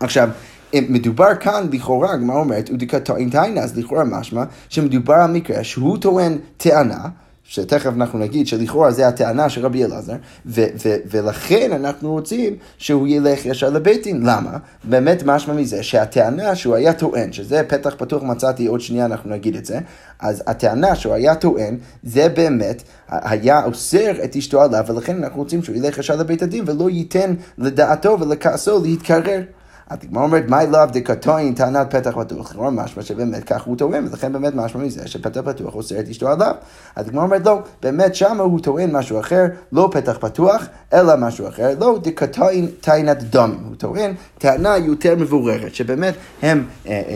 עכשיו, 0.00 0.28
מדובר 0.88 1.34
כאן, 1.34 1.66
לכאורה, 1.72 2.12
הגמרא 2.12 2.36
אומרת, 2.36 2.70
ודקתאין 2.70 3.30
תאינה, 3.30 3.60
אז 3.60 3.78
לכאורה 3.78 4.04
משמע 4.04 4.44
שמדובר 4.68 5.14
על 5.14 5.30
מקרה 5.30 5.64
שהוא 5.64 5.96
טוען 5.98 6.38
טענה, 6.56 7.08
שתכף 7.48 7.90
אנחנו 7.96 8.18
נגיד 8.18 8.46
שלכאורה 8.46 8.90
זה 8.92 9.08
הטענה 9.08 9.48
של 9.48 9.66
רבי 9.66 9.84
אלעזר, 9.84 10.14
ו- 10.46 10.66
ו- 10.84 10.96
ולכן 11.10 11.72
אנחנו 11.72 12.12
רוצים 12.12 12.54
שהוא 12.78 13.08
ילך 13.08 13.46
ישר 13.46 13.70
לבית 13.70 14.02
דין. 14.02 14.22
למה? 14.22 14.56
באמת 14.84 15.22
משמע 15.26 15.54
מזה 15.54 15.82
שהטענה 15.82 16.54
שהוא 16.54 16.74
היה 16.74 16.92
טוען, 16.92 17.32
שזה 17.32 17.62
פתח 17.68 17.94
פתוח 17.98 18.22
מצאתי, 18.22 18.66
עוד 18.66 18.80
שנייה 18.80 19.04
אנחנו 19.04 19.30
נגיד 19.30 19.56
את 19.56 19.64
זה, 19.64 19.78
אז 20.20 20.42
הטענה 20.46 20.94
שהוא 20.94 21.14
היה 21.14 21.34
טוען, 21.34 21.76
זה 22.02 22.28
באמת 22.28 22.82
היה 23.08 23.64
אוסר 23.64 24.24
את 24.24 24.36
אשתו 24.36 24.62
עליו, 24.62 24.84
ולכן 24.88 25.24
אנחנו 25.24 25.38
רוצים 25.38 25.62
שהוא 25.62 25.76
ילך 25.76 25.98
ישר 25.98 26.16
לבית 26.16 26.42
הדין 26.42 26.64
ולא 26.66 26.90
ייתן 26.90 27.34
לדעתו 27.58 28.16
ולכעסו 28.20 28.82
להתקרר. 28.82 29.40
הגמרא 29.90 30.22
אומרת, 30.22 30.44
מה 30.48 30.62
אליו 30.62 30.88
דקטוין 30.92 31.54
טענת 31.54 31.94
פתח 31.94 32.14
פתוח? 32.20 32.52
כלומר 32.52 32.70
משמע 32.70 33.02
שבאמת 33.02 33.44
כך 33.44 33.62
הוא 33.62 33.76
טוען, 33.76 34.06
ולכן 34.10 34.32
באמת 34.32 34.54
משמע 34.54 34.82
מזה 34.82 35.08
שפתח 35.08 35.40
פתוח 35.44 35.74
אוסר 35.74 36.00
את 36.00 36.08
אשתו 36.08 36.28
עליו. 36.28 36.54
אז 36.96 37.08
הגמרא 37.08 37.24
אומרת, 37.24 37.46
לא, 37.46 37.60
באמת 37.82 38.14
שמה 38.14 38.42
הוא 38.42 38.60
טוען 38.60 38.96
משהו 38.96 39.20
אחר, 39.20 39.44
לא 39.72 39.88
פתח 39.92 40.16
פתוח, 40.20 40.66
אלא 40.92 41.16
משהו 41.18 41.48
אחר, 41.48 41.74
לא 41.80 41.98
דקטוין 42.02 42.66
טענת 42.80 43.22
דמים. 43.22 43.64
הוא 43.68 43.76
טוען 43.76 44.14
טענה 44.38 44.76
יותר 44.76 45.14
מבוררת, 45.16 45.74
שבאמת 45.74 46.14
הם 46.42 46.64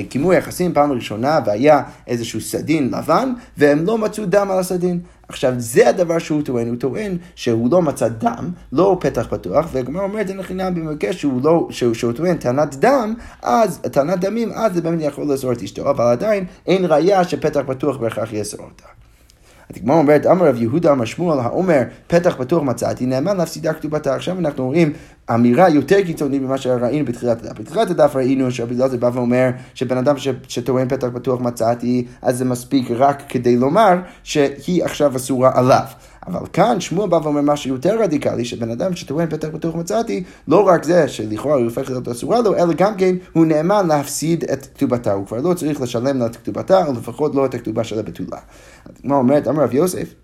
קיימו 0.09 0.33
יחסים 0.33 0.73
פעם 0.75 0.93
ראשונה 0.93 1.39
והיה 1.47 1.83
איזשהו 2.07 2.41
סדין 2.41 2.91
לבן, 2.99 3.33
והם 3.59 3.85
לא 3.87 3.99
מצאו 3.99 4.27
דם 4.27 4.51
על 4.51 4.59
הסדין. 4.59 5.01
עכשיו, 5.31 5.53
זה 5.57 5.89
הדבר 5.89 6.19
שהוא 6.19 6.43
טוען, 6.43 6.69
הוא 6.69 6.77
טוען 6.77 7.17
שהוא 7.35 7.71
לא 7.73 7.83
מצא 7.83 8.09
דם, 8.09 8.51
לא 8.73 8.97
פתח 9.01 9.27
פתוח, 9.31 9.69
והגמרא 9.73 10.03
אומרת, 10.03 10.31
אין 10.31 10.43
חינם 10.43 10.75
במקרה 10.75 11.13
שהוא, 11.13 11.41
לא, 11.45 11.67
שהוא, 11.71 11.95
שהוא 11.95 12.13
טוען 12.13 12.37
טענת 12.37 12.75
דם, 12.75 13.15
אז, 13.43 13.79
טענת 13.79 14.21
דמים, 14.21 14.53
אז 14.53 14.75
זה 14.75 14.81
באמת 14.81 15.01
יכול 15.03 15.33
לאסור 15.33 15.53
את 15.53 15.63
אשתו, 15.63 15.91
אבל 15.91 16.05
עדיין 16.05 16.45
אין 16.67 16.85
ראייה 16.85 17.25
שפתח 17.25 17.61
פתוח 17.67 17.97
בהכרח 17.97 18.33
יאסור 18.33 18.61
אותה. 18.61 18.85
הגמרא 19.77 19.97
אומרת, 19.97 20.27
אמר 20.27 20.47
רב 20.47 20.57
יהודה 20.63 20.93
אמר 20.93 21.05
שמואל, 21.05 21.39
האומר, 21.39 21.83
פתח 22.07 22.35
פתוח 22.39 22.63
מצאתי, 22.63 23.07
נאמן 23.07 23.37
להפסידה 23.37 23.73
כתובתה. 23.73 24.15
עכשיו 24.15 24.39
אנחנו 24.39 24.67
רואים 24.67 24.93
אמירה 25.35 25.69
יותר 25.69 26.03
קיצונית 26.03 26.43
ממה 26.43 26.59
שראינו 26.59 27.05
בתחילת 27.05 27.45
הדף. 27.45 27.61
בתחילת 27.61 27.91
הדף 27.91 28.17
ראינו 28.17 28.51
שרבי 28.51 28.75
אלעזר 28.75 28.97
בא 28.97 29.11
ואומר 29.15 29.51
שבן 29.75 29.99
אדם 29.99 30.15
שטוען 30.49 30.89
פתח 30.89 31.09
פתוח 31.15 31.41
מצאתי, 31.41 32.07
אז 32.23 32.39
זה 32.39 32.45
מספיק 32.45 32.91
רק 32.91 33.23
כדי 33.29 33.57
לומר 33.57 33.97
שהיא 34.23 34.85
עכשיו 34.85 35.17
אסורה 35.17 35.51
עליו. 35.55 35.85
אבל 36.27 36.47
כאן 36.53 36.81
שמואל 36.81 37.09
בא 37.09 37.21
ואומר 37.23 37.41
משהו 37.41 37.75
יותר 37.75 38.03
רדיקלי, 38.03 38.45
שבן 38.45 38.71
אדם 38.71 38.97
שטוען 38.97 39.31
פתח 39.31 39.49
פתוח 39.53 39.75
מצאתי, 39.75 40.25
לא 40.49 40.67
רק 40.67 40.85
זה 40.85 41.09
שלכאורה 41.09 41.55
הוא 41.55 41.65
הופך 41.65 41.91
להיות 41.91 42.09
אסורה 42.09 42.41
לו, 42.41 42.57
אלא 42.57 42.73
גם 42.77 42.97
כן 42.97 43.17
הוא 43.33 43.47
נאמן 43.47 43.87
להפסיד 43.87 44.45
את 44.45 44.67
כתובתה, 44.67 45.13
הוא 45.13 45.27
כבר 45.27 45.41
לא 45.41 45.55
צריך 45.55 45.81
לשלם 45.81 46.19
לה 46.19 46.27
את 46.27 46.37
כתובתה, 46.37 46.87
או 46.87 46.93
לפחות 46.93 47.35
לא 47.35 47.47
את 47.47 47.55
הכתובה 47.55 47.85
של 47.85 47.99
הבתולה. 47.99 48.39
מה 49.05 49.17
אומרת, 49.17 49.49
אמר 49.49 49.63
רב 49.63 49.75
יוסף, 49.75 50.15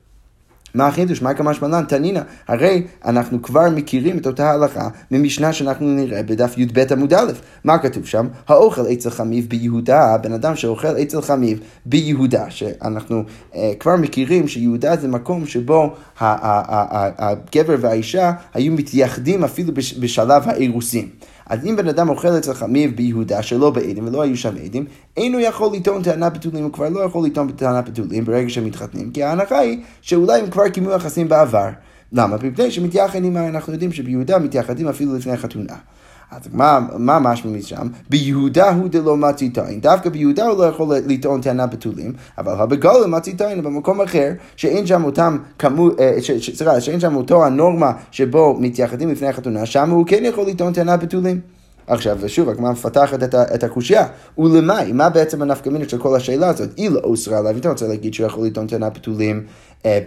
מה 0.76 0.86
החידוש? 0.86 1.22
מה 1.22 1.34
כמה 1.34 1.54
שמלן? 1.54 1.84
תנינא. 1.84 2.20
הרי 2.48 2.82
אנחנו 3.04 3.42
כבר 3.42 3.70
מכירים 3.70 4.18
את 4.18 4.26
אותה 4.26 4.50
הלכה 4.50 4.88
ממשנה 5.10 5.52
שאנחנו 5.52 5.86
נראה 5.86 6.22
בדף 6.22 6.58
י"ב 6.58 6.92
עמוד 6.92 7.14
א'. 7.14 7.32
מה 7.64 7.78
כתוב 7.78 8.06
שם? 8.06 8.26
האוכל 8.48 8.82
אצל 8.92 9.10
חמיב 9.10 9.48
ביהודה, 9.48 10.16
בן 10.22 10.32
אדם 10.32 10.56
שאוכל 10.56 10.96
אצל 11.02 11.22
חמיב 11.22 11.60
ביהודה, 11.86 12.50
שאנחנו 12.50 13.22
uh, 13.52 13.56
כבר 13.80 13.96
מכירים 13.96 14.48
שיהודה 14.48 14.96
זה 14.96 15.08
מקום 15.08 15.46
שבו 15.46 15.94
הגבר 16.20 17.76
והאישה 17.80 18.32
היו 18.54 18.72
מתייחדים 18.72 19.44
אפילו 19.44 19.72
בשלב 19.74 20.42
האירוסין. 20.48 21.08
אז 21.46 21.66
אם 21.66 21.76
בן 21.76 21.88
אדם 21.88 22.08
אוכל 22.08 22.28
אצל 22.28 22.54
חמיב 22.54 22.96
ביהודה 22.96 23.42
שלא 23.42 23.70
בעדים 23.70 24.06
ולא 24.06 24.22
היו 24.22 24.36
שם 24.36 24.54
עדים, 24.64 24.84
אינו 25.16 25.40
יכול 25.40 25.76
לטעון 25.76 26.02
טענה 26.02 26.30
בתולים, 26.30 26.64
הוא 26.64 26.72
כבר 26.72 26.88
לא 26.88 27.00
יכול 27.00 27.26
לטעון 27.26 27.52
טענה 27.52 27.82
בתולים 27.82 28.24
ברגע 28.24 28.48
שהם 28.48 28.64
מתחתנים, 28.64 29.10
כי 29.10 29.22
ההנחה 29.22 29.58
היא 29.58 29.80
שאולי 30.00 30.40
הם 30.40 30.50
כבר 30.50 30.68
קיימו 30.68 30.90
יחסים 30.90 31.28
בעבר. 31.28 31.68
למה? 32.12 32.36
מפני 32.42 32.70
שמתייחדים, 32.70 33.36
אנחנו 33.36 33.72
יודעים 33.72 33.92
שביהודה 33.92 34.38
מתייחדים 34.38 34.88
אפילו 34.88 35.14
לפני 35.16 35.36
חתונה. 35.36 35.74
אז 36.30 36.42
מה, 36.52 36.80
מה 36.98 37.18
משמע 37.18 37.50
משם? 37.50 37.88
ביהודה 38.10 38.70
הוא 38.70 38.88
דלא 38.88 39.16
מציתין. 39.16 39.80
דווקא 39.80 40.10
ביהודה 40.10 40.46
הוא 40.46 40.58
לא 40.58 40.64
יכול 40.64 40.96
לטעון 41.06 41.40
טענה 41.40 41.66
בתולים, 41.66 42.12
אבל 42.38 42.52
הבגולה 42.52 43.06
מציתין 43.06 43.62
במקום 43.62 44.00
אחר, 44.00 44.32
שאין 44.56 44.86
שם 44.86 45.04
אותם 45.04 45.38
כמות, 45.58 45.96
סליחה, 46.54 46.80
שאין 46.80 47.00
שם 47.00 47.16
אותו 47.16 47.44
הנורמה 47.44 47.92
שבו 48.10 48.56
מתייחדים 48.60 49.10
לפני 49.10 49.28
החתונה, 49.28 49.66
שם 49.66 49.90
הוא 49.90 50.06
כן 50.06 50.24
יכול 50.24 50.46
לטעון 50.46 50.72
טענה 50.72 50.96
בתולים. 50.96 51.40
עכשיו, 51.86 52.16
ושוב, 52.20 52.48
הגמרא 52.48 52.72
מפתחת 52.72 53.22
את, 53.22 53.34
את 53.34 53.64
הקושייה. 53.64 54.06
ולמאי, 54.38 54.92
מה 54.92 55.08
בעצם 55.08 55.42
הנפקא 55.42 55.70
מינות 55.70 55.90
של 55.90 55.98
כל 55.98 56.16
השאלה 56.16 56.48
הזאת? 56.48 56.70
אילו 56.78 57.00
אוסרה 57.00 57.38
עליו, 57.38 57.56
אתה 57.56 57.68
רוצה 57.68 57.86
להגיד 57.88 58.14
שהוא 58.14 58.26
יכול 58.26 58.46
לטעון 58.46 58.66
טענה 58.66 58.90
בתולים 58.90 59.36
אה, 59.36 59.42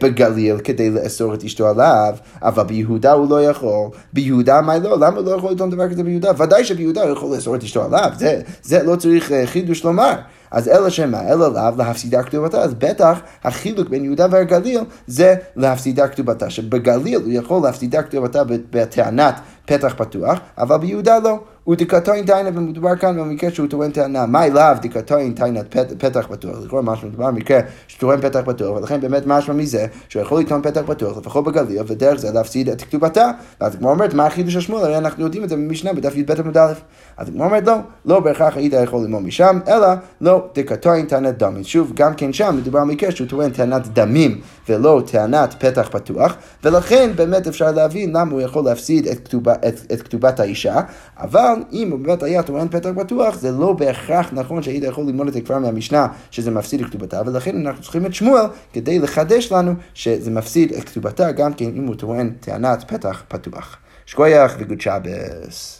בגליל 0.01 0.57
כדי 0.57 0.89
לאסור 0.89 1.33
את 1.33 1.43
אשתו 1.43 1.67
עליו, 1.67 2.15
אבל 2.41 2.63
ביהודה 2.63 3.11
הוא 3.11 3.29
לא 3.29 3.43
יכול. 3.43 3.89
ביהודה 4.13 4.61
מה 4.61 4.77
לא? 4.77 4.97
למה 4.99 5.17
הוא 5.17 5.25
לא 5.25 5.31
יכול 5.31 5.51
לטעון 5.51 5.69
דבר 5.69 5.89
כזה 5.89 6.03
ביהודה? 6.03 6.31
ודאי 6.37 6.65
שביהודה 6.65 7.03
הוא 7.03 7.11
יכול 7.11 7.35
לאסור 7.35 7.55
את 7.55 7.63
אשתו 7.63 7.83
עליו, 7.83 8.09
זה, 8.17 8.41
זה 8.63 8.83
לא 8.83 8.95
צריך 8.95 9.31
אה, 9.31 9.47
חידוש 9.47 9.83
לומר. 9.83 10.13
אז 10.51 10.67
אלא 10.67 10.89
שמה, 10.89 11.29
אלא 11.29 11.53
לאו 11.53 11.77
להפסידה 11.77 12.23
כתובתה, 12.23 12.61
אז 12.61 12.73
בטח 12.73 13.19
החילוק 13.43 13.89
בין 13.89 14.05
יהודה 14.05 14.27
והגליל 14.31 14.79
זה 15.07 15.35
להפסידה 15.55 16.07
כתובתה, 16.07 16.49
שבגליל 16.49 17.21
הוא 17.21 17.31
יכול 17.31 17.61
להפסידה 17.63 18.03
כתובתה 18.03 18.43
בטענת 18.69 19.35
פתח 19.65 19.93
פתוח, 19.97 20.39
אבל 20.57 20.77
ביהודה 20.77 21.19
לא. 21.19 21.39
הוא 21.63 21.75
דקתוין 21.75 22.25
תיינה, 22.25 22.49
ומדובר 22.53 22.95
כאן 22.95 23.19
במקרה 23.19 23.51
שהוא 23.51 23.67
טוען 23.67 23.91
טענה, 23.91 24.25
מאי 24.25 24.51
לאו 24.51 24.63
דקתוין 24.81 25.33
תיינת 25.33 25.75
פתח 25.97 26.27
פתוח, 26.29 26.57
לכאורה 26.65 26.81
משמע 26.81 27.09
מדובר 27.09 27.27
במקרה 27.27 27.59
שטוען 27.87 28.21
פתח 28.21 28.39
פתוח, 28.45 28.77
ולכן 28.77 29.01
באמת 29.01 29.23
משמע 29.27 29.53
מזה 29.53 29.85
שהוא 30.09 30.21
יכול 30.21 30.39
לטעון 30.39 30.61
פתח 30.61 30.81
פתוח, 30.85 31.17
לפחות 31.17 31.45
בגליל, 31.45 31.81
ודרך 31.87 32.19
זה 32.19 32.31
להפסיד 32.31 32.69
את 32.69 32.81
כתובתה. 32.81 33.31
ואז 33.61 33.75
הגמרא 33.75 33.91
אומרת, 33.91 34.13
מה 34.13 34.25
החידוש 34.25 34.53
של 34.53 34.59
שמואל? 34.59 34.83
הרי 34.83 34.97
אנחנו 34.97 35.23
יודעים 35.23 35.43
את 35.43 35.49
זה 35.49 35.55
במשנה 35.55 35.93
בדף 35.93 36.15
י"ב 36.15 36.31
עמוד 36.39 36.57
א'. 36.57 36.73
אז 37.17 37.27
הגמרא 37.27 37.45
אומרת, 37.45 37.67
לא, 37.67 37.75
לא 38.05 38.19
בהכרח 38.19 38.57
היית 38.57 38.73
יכול 38.83 39.01
ללמוד 39.01 39.21
משם, 39.21 39.59
אלא 39.67 39.87
לא 40.21 40.38
דקתוין 40.55 41.05
טענת 41.05 41.37
דמים. 41.37 41.63
שוב, 41.63 41.91
גם 41.95 42.13
כן 42.13 42.33
שם 42.33 42.55
מדובר 42.57 42.79
במקרה 42.79 43.11
שהוא 43.11 43.27
טוען 43.27 43.51
טענת 43.51 43.87
דמים, 43.87 44.41
ולא 44.69 45.01
טענת 45.11 45.55
פתח 45.59 45.89
פתוח, 45.91 46.35
ולכן 46.63 47.11
באמת 47.15 47.47
אפשר 47.47 47.71
להבין 47.71 48.09
למה 48.09 48.31
הוא 48.31 48.41
יכול 48.41 48.65
להפסיד 48.65 49.07
את, 49.07 49.25
כתובה, 49.25 49.53
את, 49.53 49.91
את 49.93 50.01
כתובת 50.01 50.39
האישה, 50.39 50.81
אבל 51.17 51.53
אם 51.71 51.91
הוא 51.91 51.99
באמת 51.99 52.23
היה 52.23 52.43
טוען 52.43 52.67
פתח 52.67 52.89
פתוח, 52.95 53.39
זה 53.39 53.51
לא 53.51 53.73
בהכרח 53.73 54.29
נכון 54.33 54.63
שהיית 54.63 54.83
יכול 54.83 55.05
ללמוד 55.05 55.27
את 55.27 55.33
זה 55.33 55.41
כבר 55.41 55.59
מהמשנה, 55.59 56.07
שזה 56.31 56.51
מפסיד 56.51 56.81
את 56.81 56.87
כתובתה, 56.87 57.21
ולכן 57.25 57.67
אנחנו 57.67 57.83
צריכים 57.83 58.05
את 58.05 58.13
שמואל 58.13 58.45
כדי 58.73 58.99
לחדש 58.99 59.51
לנו 59.51 59.73
שזה 59.93 60.31
מפסיד 60.31 60.73
את 60.73 60.83
כתובתה, 60.83 61.31
גם 61.31 61.53
כן 61.53 61.69
אם 61.75 61.87
הוא 61.87 61.95
טוען 61.95 62.33
טענת 62.39 62.83
פתח 62.87 63.23
פתוח. 63.27 63.77
שכוייח 64.05 64.55
וגוד 64.59 64.81
שבס. 64.81 65.78